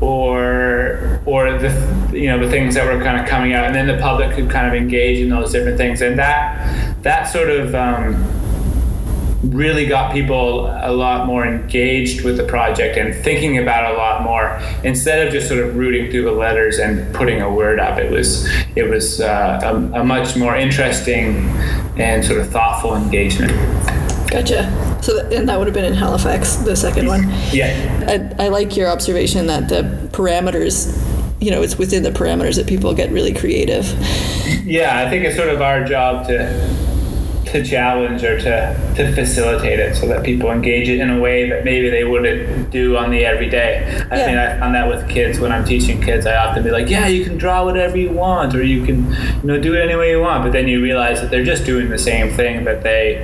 or 0.00 1.22
or 1.24 1.58
the 1.58 1.70
you 2.12 2.26
know 2.26 2.38
the 2.44 2.50
things 2.50 2.74
that 2.74 2.84
were 2.84 3.02
kind 3.02 3.20
of 3.20 3.26
coming 3.26 3.52
out 3.52 3.64
and 3.64 3.74
then 3.74 3.86
the 3.86 3.98
public 4.02 4.34
could 4.34 4.50
kind 4.50 4.66
of 4.66 4.74
engage 4.74 5.20
in 5.20 5.28
those 5.28 5.52
different 5.52 5.76
things 5.76 6.02
and 6.02 6.18
that 6.18 7.02
that 7.02 7.24
sort 7.24 7.48
of 7.48 7.72
um, 7.76 8.41
really 9.42 9.86
got 9.86 10.12
people 10.12 10.66
a 10.66 10.92
lot 10.92 11.26
more 11.26 11.44
engaged 11.44 12.24
with 12.24 12.36
the 12.36 12.44
project 12.44 12.96
and 12.96 13.12
thinking 13.24 13.58
about 13.58 13.92
a 13.92 13.96
lot 13.96 14.22
more 14.22 14.60
instead 14.84 15.26
of 15.26 15.32
just 15.32 15.48
sort 15.48 15.58
of 15.60 15.74
rooting 15.76 16.10
through 16.10 16.22
the 16.22 16.30
letters 16.32 16.78
and 16.78 17.12
putting 17.14 17.42
a 17.42 17.52
word 17.52 17.80
up 17.80 17.98
it 17.98 18.10
was 18.10 18.46
it 18.76 18.84
was 18.88 19.20
uh, 19.20 19.60
a, 19.94 20.00
a 20.00 20.04
much 20.04 20.36
more 20.36 20.54
interesting 20.56 21.34
and 21.98 22.24
sort 22.24 22.40
of 22.40 22.48
thoughtful 22.50 22.94
engagement 22.96 23.50
Gotcha. 24.30 24.98
So, 25.02 25.20
th- 25.28 25.38
and 25.38 25.46
that 25.50 25.58
would 25.58 25.66
have 25.66 25.74
been 25.74 25.84
in 25.84 25.92
Halifax, 25.92 26.56
the 26.56 26.74
second 26.74 27.06
one. 27.06 27.24
yeah 27.50 28.32
I, 28.38 28.44
I 28.44 28.48
like 28.48 28.76
your 28.78 28.88
observation 28.88 29.46
that 29.48 29.68
the 29.68 29.82
parameters, 30.12 30.88
you 31.38 31.50
know, 31.50 31.60
it's 31.60 31.76
within 31.76 32.02
the 32.02 32.10
parameters 32.12 32.56
that 32.56 32.66
people 32.66 32.94
get 32.94 33.10
really 33.10 33.34
creative. 33.34 33.84
yeah 34.64 35.04
i 35.04 35.10
think 35.10 35.24
it's 35.24 35.36
sort 35.36 35.48
of 35.48 35.60
our 35.60 35.84
job 35.84 36.26
to 36.28 36.48
to 37.52 37.62
challenge 37.62 38.24
or 38.24 38.38
to, 38.40 38.94
to 38.96 39.12
facilitate 39.14 39.78
it 39.78 39.94
so 39.94 40.06
that 40.08 40.24
people 40.24 40.50
engage 40.50 40.88
it 40.88 41.00
in 41.00 41.10
a 41.10 41.20
way 41.20 41.48
that 41.50 41.64
maybe 41.64 41.90
they 41.90 42.02
wouldn't 42.04 42.70
do 42.70 42.96
on 42.96 43.10
the 43.10 43.24
everyday. 43.26 43.84
I 44.10 44.16
Yeah. 44.16 44.26
mean, 44.26 44.38
I 44.38 44.58
found 44.58 44.74
that 44.74 44.88
with 44.88 45.06
kids 45.08 45.38
when 45.38 45.52
I'm 45.52 45.64
teaching 45.64 46.00
kids, 46.00 46.24
I 46.24 46.34
often 46.36 46.62
be 46.64 46.70
like, 46.70 46.88
yeah, 46.88 47.06
you 47.08 47.24
can 47.24 47.36
draw 47.36 47.64
whatever 47.64 47.98
you 47.98 48.10
want 48.10 48.54
or 48.54 48.62
you 48.62 48.84
can, 48.86 49.10
you 49.42 49.44
know, 49.44 49.60
do 49.60 49.74
it 49.74 49.82
any 49.84 49.94
way 49.94 50.10
you 50.12 50.20
want. 50.20 50.42
But 50.44 50.52
then 50.52 50.66
you 50.66 50.82
realize 50.82 51.20
that 51.20 51.30
they're 51.30 51.44
just 51.44 51.66
doing 51.66 51.90
the 51.90 51.98
same 51.98 52.30
thing 52.34 52.64
that 52.64 52.82
they 52.82 53.18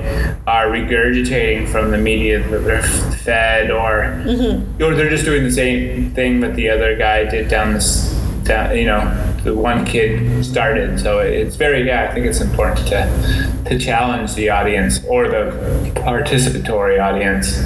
are 0.47 0.67
regurgitating 0.67 1.67
from 1.69 1.91
the 1.91 1.99
media 1.99 2.47
that 2.51 2.59
they're 2.64 2.83
fed 2.83 3.71
or, 3.71 4.23
mm-hmm. 4.27 4.83
or 4.83 4.95
they're 4.95 5.09
just 5.11 5.25
doing 5.25 5.43
the 5.43 5.51
same 5.53 6.11
thing 6.12 6.41
that 6.41 6.55
the 6.55 6.69
other 6.69 6.97
guy 6.97 7.25
did 7.25 7.49
down 7.49 7.73
this, 7.73 8.12
down, 8.45 8.77
you 8.77 8.85
know, 8.85 9.28
the 9.44 9.55
one 9.55 9.85
kid 9.85 10.44
started. 10.44 11.01
So 11.01 11.20
it's 11.20 11.57
very, 11.57 11.87
yeah, 11.87 12.09
I 12.11 12.14
think 12.14 12.27
it's 12.27 12.40
important 12.40 12.87
to, 12.88 13.64
to 13.66 13.79
challenge 13.79 14.35
the 14.35 14.51
audience 14.51 15.05
or 15.05 15.29
the 15.29 15.92
participatory 15.94 17.01
audience. 17.01 17.59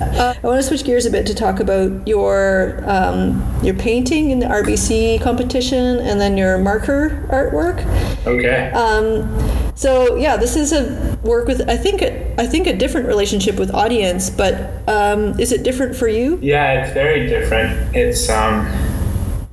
Uh, 0.00 0.34
I 0.42 0.46
want 0.46 0.60
to 0.60 0.66
switch 0.66 0.84
gears 0.84 1.06
a 1.06 1.10
bit 1.10 1.26
to 1.26 1.34
talk 1.34 1.60
about 1.60 2.06
your 2.06 2.82
um, 2.84 3.42
your 3.62 3.74
painting 3.74 4.30
in 4.30 4.40
the 4.40 4.46
RBC 4.46 5.20
competition 5.22 5.98
and 5.98 6.20
then 6.20 6.36
your 6.36 6.58
marker 6.58 7.26
artwork. 7.30 7.84
Okay. 8.26 8.70
Um, 8.72 9.28
so 9.76 10.16
yeah, 10.16 10.36
this 10.36 10.56
is 10.56 10.72
a 10.72 11.18
work 11.22 11.46
with 11.46 11.68
I 11.68 11.76
think 11.76 12.02
I 12.02 12.46
think 12.46 12.66
a 12.66 12.76
different 12.76 13.06
relationship 13.06 13.56
with 13.56 13.72
audience, 13.72 14.30
but 14.30 14.88
um, 14.88 15.38
is 15.38 15.52
it 15.52 15.62
different 15.62 15.96
for 15.96 16.08
you? 16.08 16.38
Yeah, 16.42 16.84
it's 16.84 16.92
very 16.92 17.26
different. 17.26 17.94
It's 17.94 18.28
um, 18.28 18.66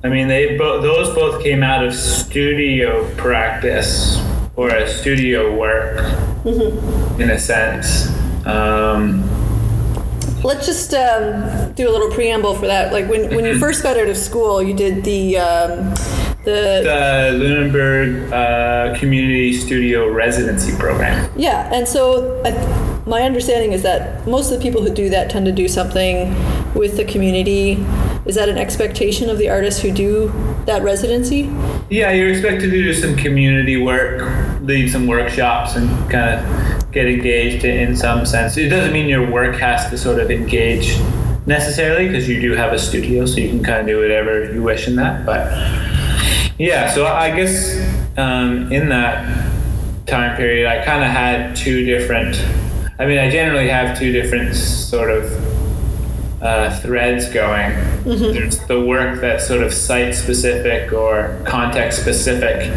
I 0.04 0.08
mean, 0.08 0.26
they 0.26 0.56
both 0.56 0.82
those 0.82 1.14
both 1.14 1.42
came 1.42 1.62
out 1.62 1.84
of 1.84 1.94
studio 1.94 3.08
practice 3.16 4.20
or 4.56 4.70
a 4.70 4.88
studio 4.88 5.56
work, 5.56 5.98
in 6.44 7.30
a 7.30 7.38
sense. 7.38 8.08
Um, 8.46 9.28
Let's 10.44 10.66
just 10.66 10.92
um, 10.92 11.72
do 11.74 11.88
a 11.88 11.92
little 11.92 12.10
preamble 12.10 12.56
for 12.56 12.66
that. 12.66 12.92
Like 12.92 13.08
when, 13.08 13.32
when 13.34 13.44
you 13.44 13.58
first 13.60 13.84
got 13.84 13.96
out 13.96 14.08
of 14.08 14.16
school, 14.16 14.60
you 14.60 14.74
did 14.74 15.04
the 15.04 15.38
um, 15.38 15.94
the 16.44 16.82
the 16.82 17.38
Lunenburg 17.38 18.32
uh, 18.32 18.98
Community 18.98 19.52
Studio 19.52 20.08
Residency 20.10 20.76
Program. 20.76 21.30
yeah, 21.36 21.72
and 21.72 21.86
so 21.86 22.42
I, 22.44 22.91
my 23.06 23.22
understanding 23.22 23.72
is 23.72 23.82
that 23.82 24.26
most 24.26 24.52
of 24.52 24.58
the 24.58 24.62
people 24.62 24.82
who 24.82 24.94
do 24.94 25.08
that 25.10 25.30
tend 25.30 25.46
to 25.46 25.52
do 25.52 25.66
something 25.68 26.34
with 26.74 26.96
the 26.96 27.04
community. 27.04 27.72
Is 28.24 28.36
that 28.36 28.48
an 28.48 28.56
expectation 28.56 29.28
of 29.28 29.38
the 29.38 29.48
artists 29.48 29.82
who 29.82 29.90
do 29.90 30.32
that 30.66 30.82
residency? 30.82 31.52
Yeah, 31.90 32.12
you're 32.12 32.30
expected 32.30 32.70
to 32.70 32.82
do 32.82 32.94
some 32.94 33.16
community 33.16 33.76
work, 33.76 34.60
lead 34.62 34.88
some 34.88 35.08
workshops, 35.08 35.74
and 35.74 35.88
kind 36.08 36.38
of 36.38 36.92
get 36.92 37.06
engaged 37.06 37.64
in, 37.64 37.96
some 37.96 38.24
sense. 38.24 38.56
It 38.56 38.68
doesn't 38.68 38.92
mean 38.92 39.08
your 39.08 39.28
work 39.28 39.56
has 39.56 39.90
to 39.90 39.98
sort 39.98 40.20
of 40.20 40.30
engage 40.30 40.96
necessarily, 41.46 42.06
because 42.06 42.28
you 42.28 42.40
do 42.40 42.52
have 42.52 42.72
a 42.72 42.78
studio, 42.78 43.26
so 43.26 43.38
you 43.38 43.48
can 43.48 43.64
kind 43.64 43.80
of 43.80 43.86
do 43.88 43.98
whatever 43.98 44.52
you 44.52 44.62
wish 44.62 44.86
in 44.86 44.94
that. 44.96 45.26
But 45.26 45.50
yeah, 46.60 46.92
so 46.92 47.06
I 47.06 47.34
guess 47.34 47.76
um, 48.16 48.70
in 48.70 48.88
that 48.90 49.50
time 50.06 50.36
period, 50.36 50.68
I 50.68 50.84
kind 50.84 51.02
of 51.02 51.10
had 51.10 51.56
two 51.56 51.84
different. 51.84 52.36
I 53.02 53.06
mean, 53.06 53.18
I 53.18 53.28
generally 53.28 53.68
have 53.68 53.98
two 53.98 54.12
different 54.12 54.54
sort 54.54 55.10
of 55.10 55.24
uh, 56.40 56.78
threads 56.78 57.28
going. 57.30 57.72
There's 58.32 58.60
the 58.66 58.80
work 58.80 59.20
that's 59.20 59.44
sort 59.44 59.60
of 59.60 59.74
site 59.74 60.14
specific 60.14 60.92
or 60.92 61.42
context 61.44 62.00
specific, 62.00 62.70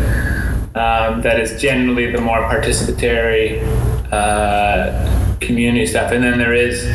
um, 0.76 1.22
that 1.22 1.40
is 1.40 1.62
generally 1.62 2.12
the 2.12 2.20
more 2.20 2.40
participatory 2.40 3.62
uh, 4.12 5.38
community 5.42 5.86
stuff. 5.86 6.12
And 6.12 6.24
then 6.24 6.40
there 6.40 6.56
is 6.56 6.86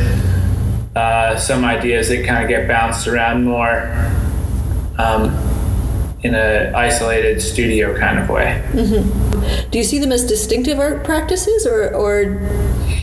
uh, 0.97 1.37
some 1.37 1.63
ideas 1.63 2.09
that 2.09 2.25
kind 2.25 2.43
of 2.43 2.49
get 2.49 2.67
bounced 2.67 3.07
around 3.07 3.45
more 3.45 3.93
um, 4.97 5.29
in 6.23 6.35
an 6.35 6.75
isolated 6.75 7.41
studio 7.41 7.97
kind 7.97 8.19
of 8.19 8.29
way. 8.29 8.61
Do 9.71 9.77
you 9.77 9.83
see 9.83 9.97
them 9.97 10.11
as 10.11 10.25
distinctive 10.25 10.79
art 10.79 11.03
practices, 11.03 11.65
or, 11.65 11.93
or 11.95 12.37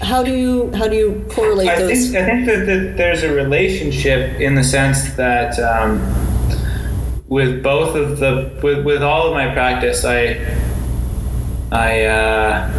how 0.03 0.23
do 0.23 0.35
you 0.35 0.71
how 0.73 0.87
do 0.87 0.97
you 0.97 1.27
correlate 1.31 1.69
I 1.69 1.79
those? 1.79 2.11
think, 2.11 2.17
I 2.17 2.27
think 2.27 2.47
that, 2.47 2.67
that 2.67 2.97
there's 2.97 3.23
a 3.25 3.33
relationship 3.33 4.41
in 4.41 4.55
the 4.55 4.63
sense 4.63 5.15
that 5.15 5.59
um, 5.59 6.01
with 7.29 7.63
both 7.63 7.97
of 7.97 8.19
the 8.19 8.53
with, 8.63 8.85
with 8.85 9.03
all 9.03 9.27
of 9.27 9.35
my 9.35 9.53
practice, 9.53 10.05
I 10.05 10.39
I, 11.73 12.05
uh, 12.05 12.73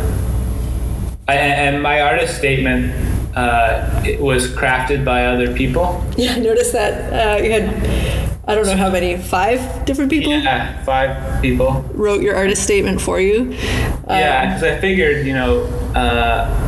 I 1.27 1.35
and 1.35 1.83
my 1.83 2.01
artist 2.01 2.37
statement 2.37 2.93
uh, 3.35 4.03
it 4.05 4.19
was 4.19 4.47
crafted 4.47 5.03
by 5.05 5.25
other 5.25 5.53
people. 5.53 6.03
Yeah, 6.17 6.33
I 6.33 6.39
noticed 6.39 6.73
that 6.73 7.13
uh, 7.13 7.41
you 7.41 7.51
had 7.51 8.28
I 8.49 8.55
don't 8.55 8.65
know 8.65 8.75
how 8.75 8.89
many 8.89 9.15
five 9.15 9.85
different 9.85 10.09
people 10.09 10.31
Yeah, 10.33 10.83
five 10.83 11.39
people. 11.41 11.85
wrote 11.93 12.21
your 12.23 12.35
artist 12.35 12.63
statement 12.63 12.99
for 12.99 13.19
you. 13.21 13.51
Yeah, 13.51 14.41
Um, 14.41 14.47
because 14.49 14.63
I 14.63 14.79
figured, 14.81 15.27
you 15.27 15.33
know, 15.33 15.61
uh, 15.93 16.65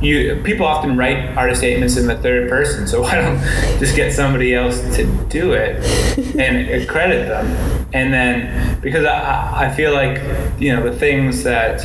you 0.00 0.40
people 0.44 0.64
often 0.64 0.96
write 0.96 1.36
artist 1.36 1.60
statements 1.60 1.96
in 1.98 2.06
the 2.06 2.16
third 2.16 2.48
person, 2.48 2.86
so 2.86 3.02
why 3.04 3.16
don't 3.16 3.38
just 3.78 3.96
get 3.96 4.12
somebody 4.14 4.54
else 4.54 4.80
to 4.96 5.04
do 5.28 5.52
it 5.52 5.76
and 6.38 6.88
credit 6.88 7.28
them, 7.28 7.46
and 7.92 8.12
then 8.14 8.80
because 8.80 9.04
I, 9.04 9.66
I 9.66 9.74
feel 9.74 9.92
like 9.92 10.22
you 10.58 10.74
know 10.74 10.88
the 10.90 10.96
things 10.96 11.42
that 11.42 11.84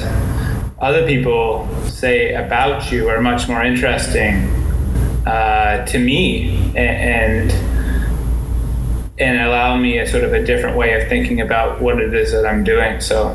other 0.79 1.05
people 1.07 1.67
say 1.87 2.35
about 2.35 2.89
you 2.91 3.09
are 3.09 3.19
much 3.19 3.47
more 3.49 3.63
interesting 3.63 4.47
uh, 5.25 5.83
to 5.87 5.99
me 5.99 6.71
and. 6.75 7.51
and 7.51 7.72
and 9.19 9.39
allow 9.41 9.77
me 9.77 9.99
a 9.99 10.07
sort 10.07 10.23
of 10.23 10.33
a 10.33 10.43
different 10.43 10.75
way 10.75 10.99
of 10.99 11.07
thinking 11.07 11.39
about 11.41 11.79
what 11.81 11.99
it 11.99 12.13
is 12.13 12.31
that 12.31 12.45
I'm 12.45 12.63
doing. 12.63 12.99
So, 12.99 13.27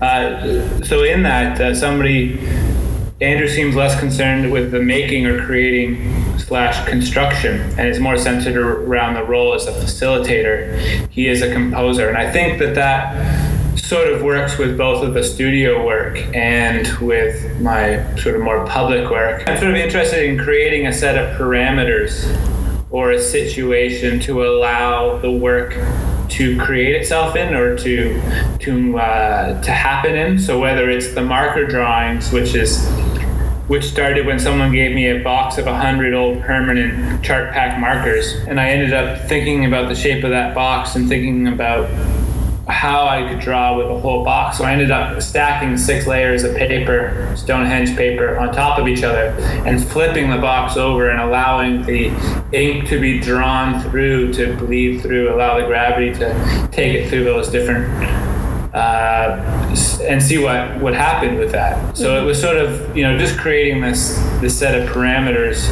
uh, 0.00 0.82
so 0.84 1.02
in 1.02 1.22
that, 1.24 1.60
uh, 1.60 1.74
somebody 1.74 2.38
Andrew 3.20 3.48
seems 3.48 3.76
less 3.76 3.98
concerned 4.00 4.50
with 4.50 4.70
the 4.70 4.80
making 4.80 5.26
or 5.26 5.44
creating 5.44 6.38
slash 6.38 6.88
construction, 6.88 7.60
and 7.78 7.86
is 7.86 8.00
more 8.00 8.16
centered 8.16 8.56
around 8.56 9.14
the 9.14 9.24
role 9.24 9.52
as 9.52 9.66
a 9.66 9.72
facilitator. 9.72 10.78
He 11.10 11.28
is 11.28 11.42
a 11.42 11.52
composer, 11.52 12.08
and 12.08 12.16
I 12.16 12.32
think 12.32 12.58
that 12.60 12.74
that 12.76 13.78
sort 13.78 14.10
of 14.10 14.22
works 14.22 14.56
with 14.56 14.78
both 14.78 15.04
of 15.04 15.12
the 15.12 15.22
studio 15.22 15.84
work 15.84 16.16
and 16.34 16.86
with 16.98 17.60
my 17.60 18.02
sort 18.16 18.36
of 18.36 18.40
more 18.40 18.64
public 18.66 19.10
work. 19.10 19.46
I'm 19.46 19.58
sort 19.58 19.70
of 19.70 19.76
interested 19.76 20.24
in 20.24 20.38
creating 20.38 20.86
a 20.86 20.92
set 20.92 21.18
of 21.18 21.38
parameters 21.38 22.24
or 22.90 23.12
a 23.12 23.20
situation 23.20 24.18
to 24.20 24.44
allow 24.44 25.18
the 25.18 25.30
work 25.30 25.74
to 26.28 26.58
create 26.58 26.94
itself 26.94 27.36
in 27.36 27.54
or 27.54 27.76
to 27.76 28.20
to 28.58 28.98
uh, 28.98 29.62
to 29.62 29.70
happen 29.70 30.16
in. 30.16 30.38
So 30.38 30.58
whether 30.60 30.88
it's 30.90 31.14
the 31.14 31.22
marker 31.22 31.66
drawings, 31.66 32.32
which 32.32 32.54
is 32.54 32.88
which 33.70 33.84
started 33.84 34.26
when 34.26 34.40
someone 34.40 34.72
gave 34.72 34.92
me 34.96 35.06
a 35.10 35.22
box 35.22 35.56
of 35.56 35.66
100 35.66 36.12
old 36.12 36.42
permanent 36.42 37.22
Chartpak 37.22 37.78
markers 37.78 38.34
and 38.48 38.58
i 38.58 38.68
ended 38.68 38.92
up 38.92 39.28
thinking 39.28 39.64
about 39.64 39.88
the 39.88 39.94
shape 39.94 40.24
of 40.24 40.30
that 40.30 40.56
box 40.56 40.96
and 40.96 41.08
thinking 41.08 41.46
about 41.46 41.88
how 42.70 43.06
I 43.06 43.28
could 43.28 43.40
draw 43.40 43.76
with 43.76 43.88
a 43.88 43.98
whole 43.98 44.24
box. 44.24 44.58
So 44.58 44.64
I 44.64 44.72
ended 44.72 44.90
up 44.90 45.20
stacking 45.20 45.76
six 45.76 46.06
layers 46.06 46.44
of 46.44 46.56
paper, 46.56 47.34
Stonehenge 47.36 47.96
paper, 47.96 48.38
on 48.38 48.52
top 48.54 48.78
of 48.78 48.88
each 48.88 49.02
other 49.02 49.28
and 49.66 49.84
flipping 49.84 50.30
the 50.30 50.38
box 50.38 50.76
over 50.76 51.10
and 51.10 51.20
allowing 51.20 51.82
the 51.82 52.08
ink 52.52 52.88
to 52.88 53.00
be 53.00 53.18
drawn 53.18 53.80
through, 53.82 54.32
to 54.34 54.56
bleed 54.56 55.02
through, 55.02 55.34
allow 55.34 55.58
the 55.58 55.66
gravity 55.66 56.12
to 56.14 56.68
take 56.72 56.94
it 56.94 57.08
through 57.08 57.24
those 57.24 57.48
different. 57.48 57.88
Uh, 58.72 59.44
and 60.04 60.22
see 60.22 60.38
what 60.38 60.80
what 60.80 60.94
happened 60.94 61.36
with 61.40 61.50
that. 61.50 61.96
So 61.96 62.22
it 62.22 62.24
was 62.24 62.40
sort 62.40 62.56
of 62.56 62.96
you 62.96 63.02
know 63.02 63.18
just 63.18 63.36
creating 63.36 63.80
this 63.80 64.16
this 64.40 64.56
set 64.56 64.80
of 64.80 64.88
parameters 64.88 65.66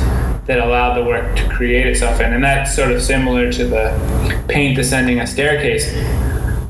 that 0.47 0.59
allowed 0.59 0.95
the 0.95 1.05
work 1.05 1.37
to 1.37 1.49
create 1.49 1.87
itself 1.87 2.21
in, 2.21 2.33
and 2.33 2.43
that's 2.43 2.75
sort 2.75 2.91
of 2.91 3.01
similar 3.01 3.53
to 3.53 3.67
the 3.67 4.45
paint 4.49 4.75
descending 4.75 5.21
a 5.21 5.29
staircase 5.29 5.95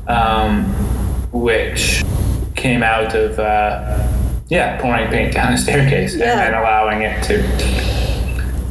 um, 0.09 0.65
which 1.31 2.03
came 2.55 2.83
out 2.83 3.15
of 3.15 3.39
uh, 3.39 4.05
yeah 4.49 4.79
pouring 4.81 5.07
paint 5.09 5.33
down 5.33 5.53
a 5.53 5.57
staircase 5.57 6.15
Yeah. 6.15 6.31
and 6.31 6.39
then 6.41 6.53
allowing 6.61 7.01
it 7.03 7.23
to 7.23 7.89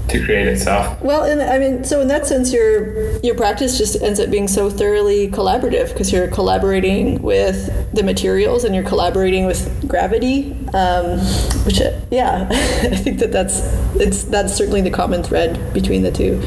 to 0.08 0.24
create 0.24 0.48
itself. 0.48 1.00
Well, 1.02 1.24
and 1.24 1.42
I 1.42 1.58
mean, 1.58 1.84
so 1.84 2.00
in 2.00 2.08
that 2.08 2.26
sense, 2.26 2.50
your 2.52 3.18
your 3.20 3.34
practice 3.34 3.76
just 3.76 4.00
ends 4.02 4.18
up 4.18 4.30
being 4.30 4.48
so 4.48 4.70
thoroughly 4.70 5.28
collaborative 5.28 5.88
because 5.92 6.10
you're 6.10 6.28
collaborating 6.28 7.20
with 7.20 7.70
the 7.94 8.02
materials 8.02 8.64
and 8.64 8.74
you're 8.74 8.84
collaborating 8.84 9.44
with 9.44 9.86
gravity. 9.86 10.56
Um, 10.72 11.18
which, 11.66 11.80
yeah, 12.10 12.48
I 12.50 12.96
think 12.96 13.18
that 13.18 13.32
that's 13.32 13.60
it's 13.96 14.24
that's 14.24 14.54
certainly 14.54 14.80
the 14.80 14.90
common 14.90 15.22
thread 15.22 15.74
between 15.74 16.02
the 16.02 16.10
two. 16.10 16.40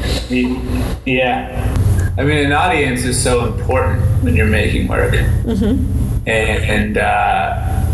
Yeah. 1.06 1.78
I 2.18 2.24
mean, 2.24 2.44
an 2.44 2.52
audience 2.52 3.04
is 3.04 3.22
so 3.22 3.46
important 3.46 4.02
when 4.22 4.36
you're 4.36 4.46
making 4.46 4.88
work. 4.88 5.12
Mm-hmm. 5.12 6.28
And, 6.28 6.64
and 6.64 6.98
uh, 6.98 7.86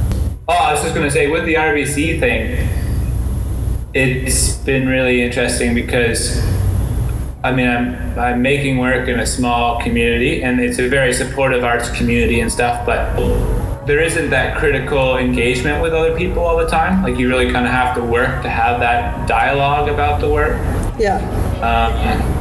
oh, 0.48 0.52
I 0.52 0.72
was 0.72 0.82
just 0.82 0.94
going 0.94 1.06
to 1.06 1.10
say 1.10 1.28
with 1.28 1.44
the 1.46 1.54
RBC 1.54 2.20
thing, 2.20 2.68
it's 3.94 4.56
been 4.58 4.86
really 4.86 5.22
interesting 5.22 5.74
because 5.74 6.44
I 7.42 7.52
mean, 7.52 7.68
I'm, 7.68 8.18
I'm 8.18 8.42
making 8.42 8.78
work 8.78 9.08
in 9.08 9.20
a 9.20 9.26
small 9.26 9.80
community 9.80 10.42
and 10.42 10.60
it's 10.60 10.78
a 10.78 10.88
very 10.88 11.12
supportive 11.12 11.62
arts 11.62 11.88
community 11.90 12.40
and 12.40 12.50
stuff, 12.50 12.84
but 12.84 13.14
there 13.86 14.02
isn't 14.02 14.30
that 14.30 14.58
critical 14.58 15.16
engagement 15.16 15.80
with 15.80 15.94
other 15.94 16.16
people 16.16 16.44
all 16.44 16.58
the 16.58 16.66
time. 16.66 17.02
Like, 17.02 17.16
you 17.16 17.28
really 17.28 17.50
kind 17.50 17.64
of 17.64 17.72
have 17.72 17.94
to 17.96 18.02
work 18.02 18.42
to 18.42 18.50
have 18.50 18.80
that 18.80 19.26
dialogue 19.28 19.88
about 19.88 20.20
the 20.20 20.28
work 20.28 20.58
Yeah. 20.98 21.16
um, 21.62 22.37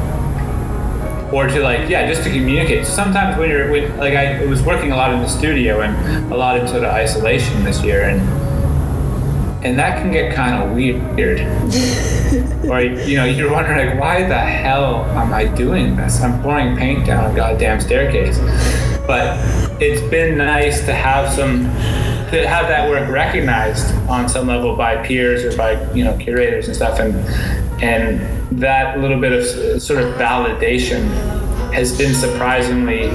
or 1.32 1.48
to 1.48 1.60
like 1.62 1.90
yeah 1.90 2.08
just 2.08 2.24
to 2.24 2.30
communicate. 2.30 2.86
So 2.86 2.92
sometimes 2.94 3.38
when 3.38 3.50
you're 3.50 3.72
when, 3.72 3.98
like 3.98 4.14
i 4.14 4.44
was 4.46 4.62
working 4.62 4.92
a 4.92 4.96
lot 4.96 5.14
in 5.14 5.20
the 5.20 5.28
studio 5.28 5.82
and 5.82 6.32
a 6.32 6.38
lot 6.38 6.58
in 6.60 6.68
sort 6.68 6.84
of 6.84 6.92
isolation 6.92 7.64
this 7.64 7.84
year 7.84 8.10
and 8.10 8.22
and 9.66 9.78
that 9.80 10.02
can 10.02 10.12
get 10.12 10.34
kind 10.34 10.62
of 10.62 10.76
weird. 10.76 11.40
Or 12.68 12.82
you 12.82 13.16
know 13.16 13.24
you're 13.24 13.50
wondering 13.50 13.88
like 13.88 14.00
why 14.00 14.28
the 14.28 14.38
hell 14.38 15.06
am 15.06 15.34
i 15.34 15.46
doing 15.46 15.96
this? 15.96 16.22
I'm 16.22 16.42
pouring 16.42 16.76
paint 16.76 17.06
down 17.06 17.32
a 17.32 17.34
goddamn 17.34 17.80
staircase. 17.80 18.38
But 19.08 19.40
it's 19.82 20.02
been 20.12 20.38
nice 20.38 20.86
to 20.86 20.94
have 20.94 21.32
some 21.34 21.64
to 22.32 22.46
have 22.46 22.68
that 22.68 22.90
work 22.90 23.08
recognized 23.08 23.96
on 24.10 24.28
some 24.28 24.48
level 24.48 24.76
by 24.76 24.98
peers 25.08 25.46
or 25.46 25.56
by 25.56 25.82
you 25.94 26.04
know 26.04 26.18
curators 26.18 26.68
and 26.68 26.76
stuff 26.76 27.00
and 27.00 27.16
and 27.82 28.37
that 28.52 29.00
little 29.00 29.20
bit 29.20 29.34
of 29.34 29.82
sort 29.82 30.04
of 30.04 30.16
validation 30.16 31.08
has 31.74 31.98
been 31.98 32.14
surprisingly 32.14 33.10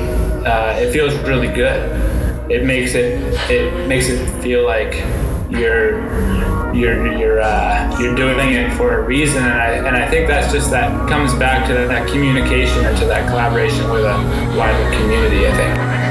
uh, 0.44 0.76
it 0.76 0.92
feels 0.92 1.14
really 1.28 1.48
good. 1.48 2.50
It 2.50 2.64
makes 2.64 2.94
it 2.94 3.20
it 3.50 3.86
makes 3.86 4.08
it 4.08 4.42
feel 4.42 4.64
like 4.64 4.94
you're 5.50 6.02
you're 6.74 7.06
you're 7.16 7.40
uh, 7.40 7.98
you're 8.00 8.14
doing 8.14 8.52
it 8.52 8.72
for 8.76 8.98
a 8.98 9.02
reason. 9.02 9.42
And 9.42 9.52
I, 9.52 9.68
and 9.88 9.96
I 9.96 10.08
think 10.08 10.26
that's 10.26 10.52
just 10.52 10.70
that 10.70 11.08
comes 11.08 11.34
back 11.34 11.66
to 11.68 11.74
that, 11.74 11.88
that 11.88 12.08
communication 12.08 12.84
and 12.84 12.96
to 12.98 13.06
that 13.06 13.28
collaboration 13.28 13.88
with 13.90 14.04
a 14.04 14.54
wider 14.56 14.96
community 14.96 15.46
I 15.46 15.56
think 15.56 16.01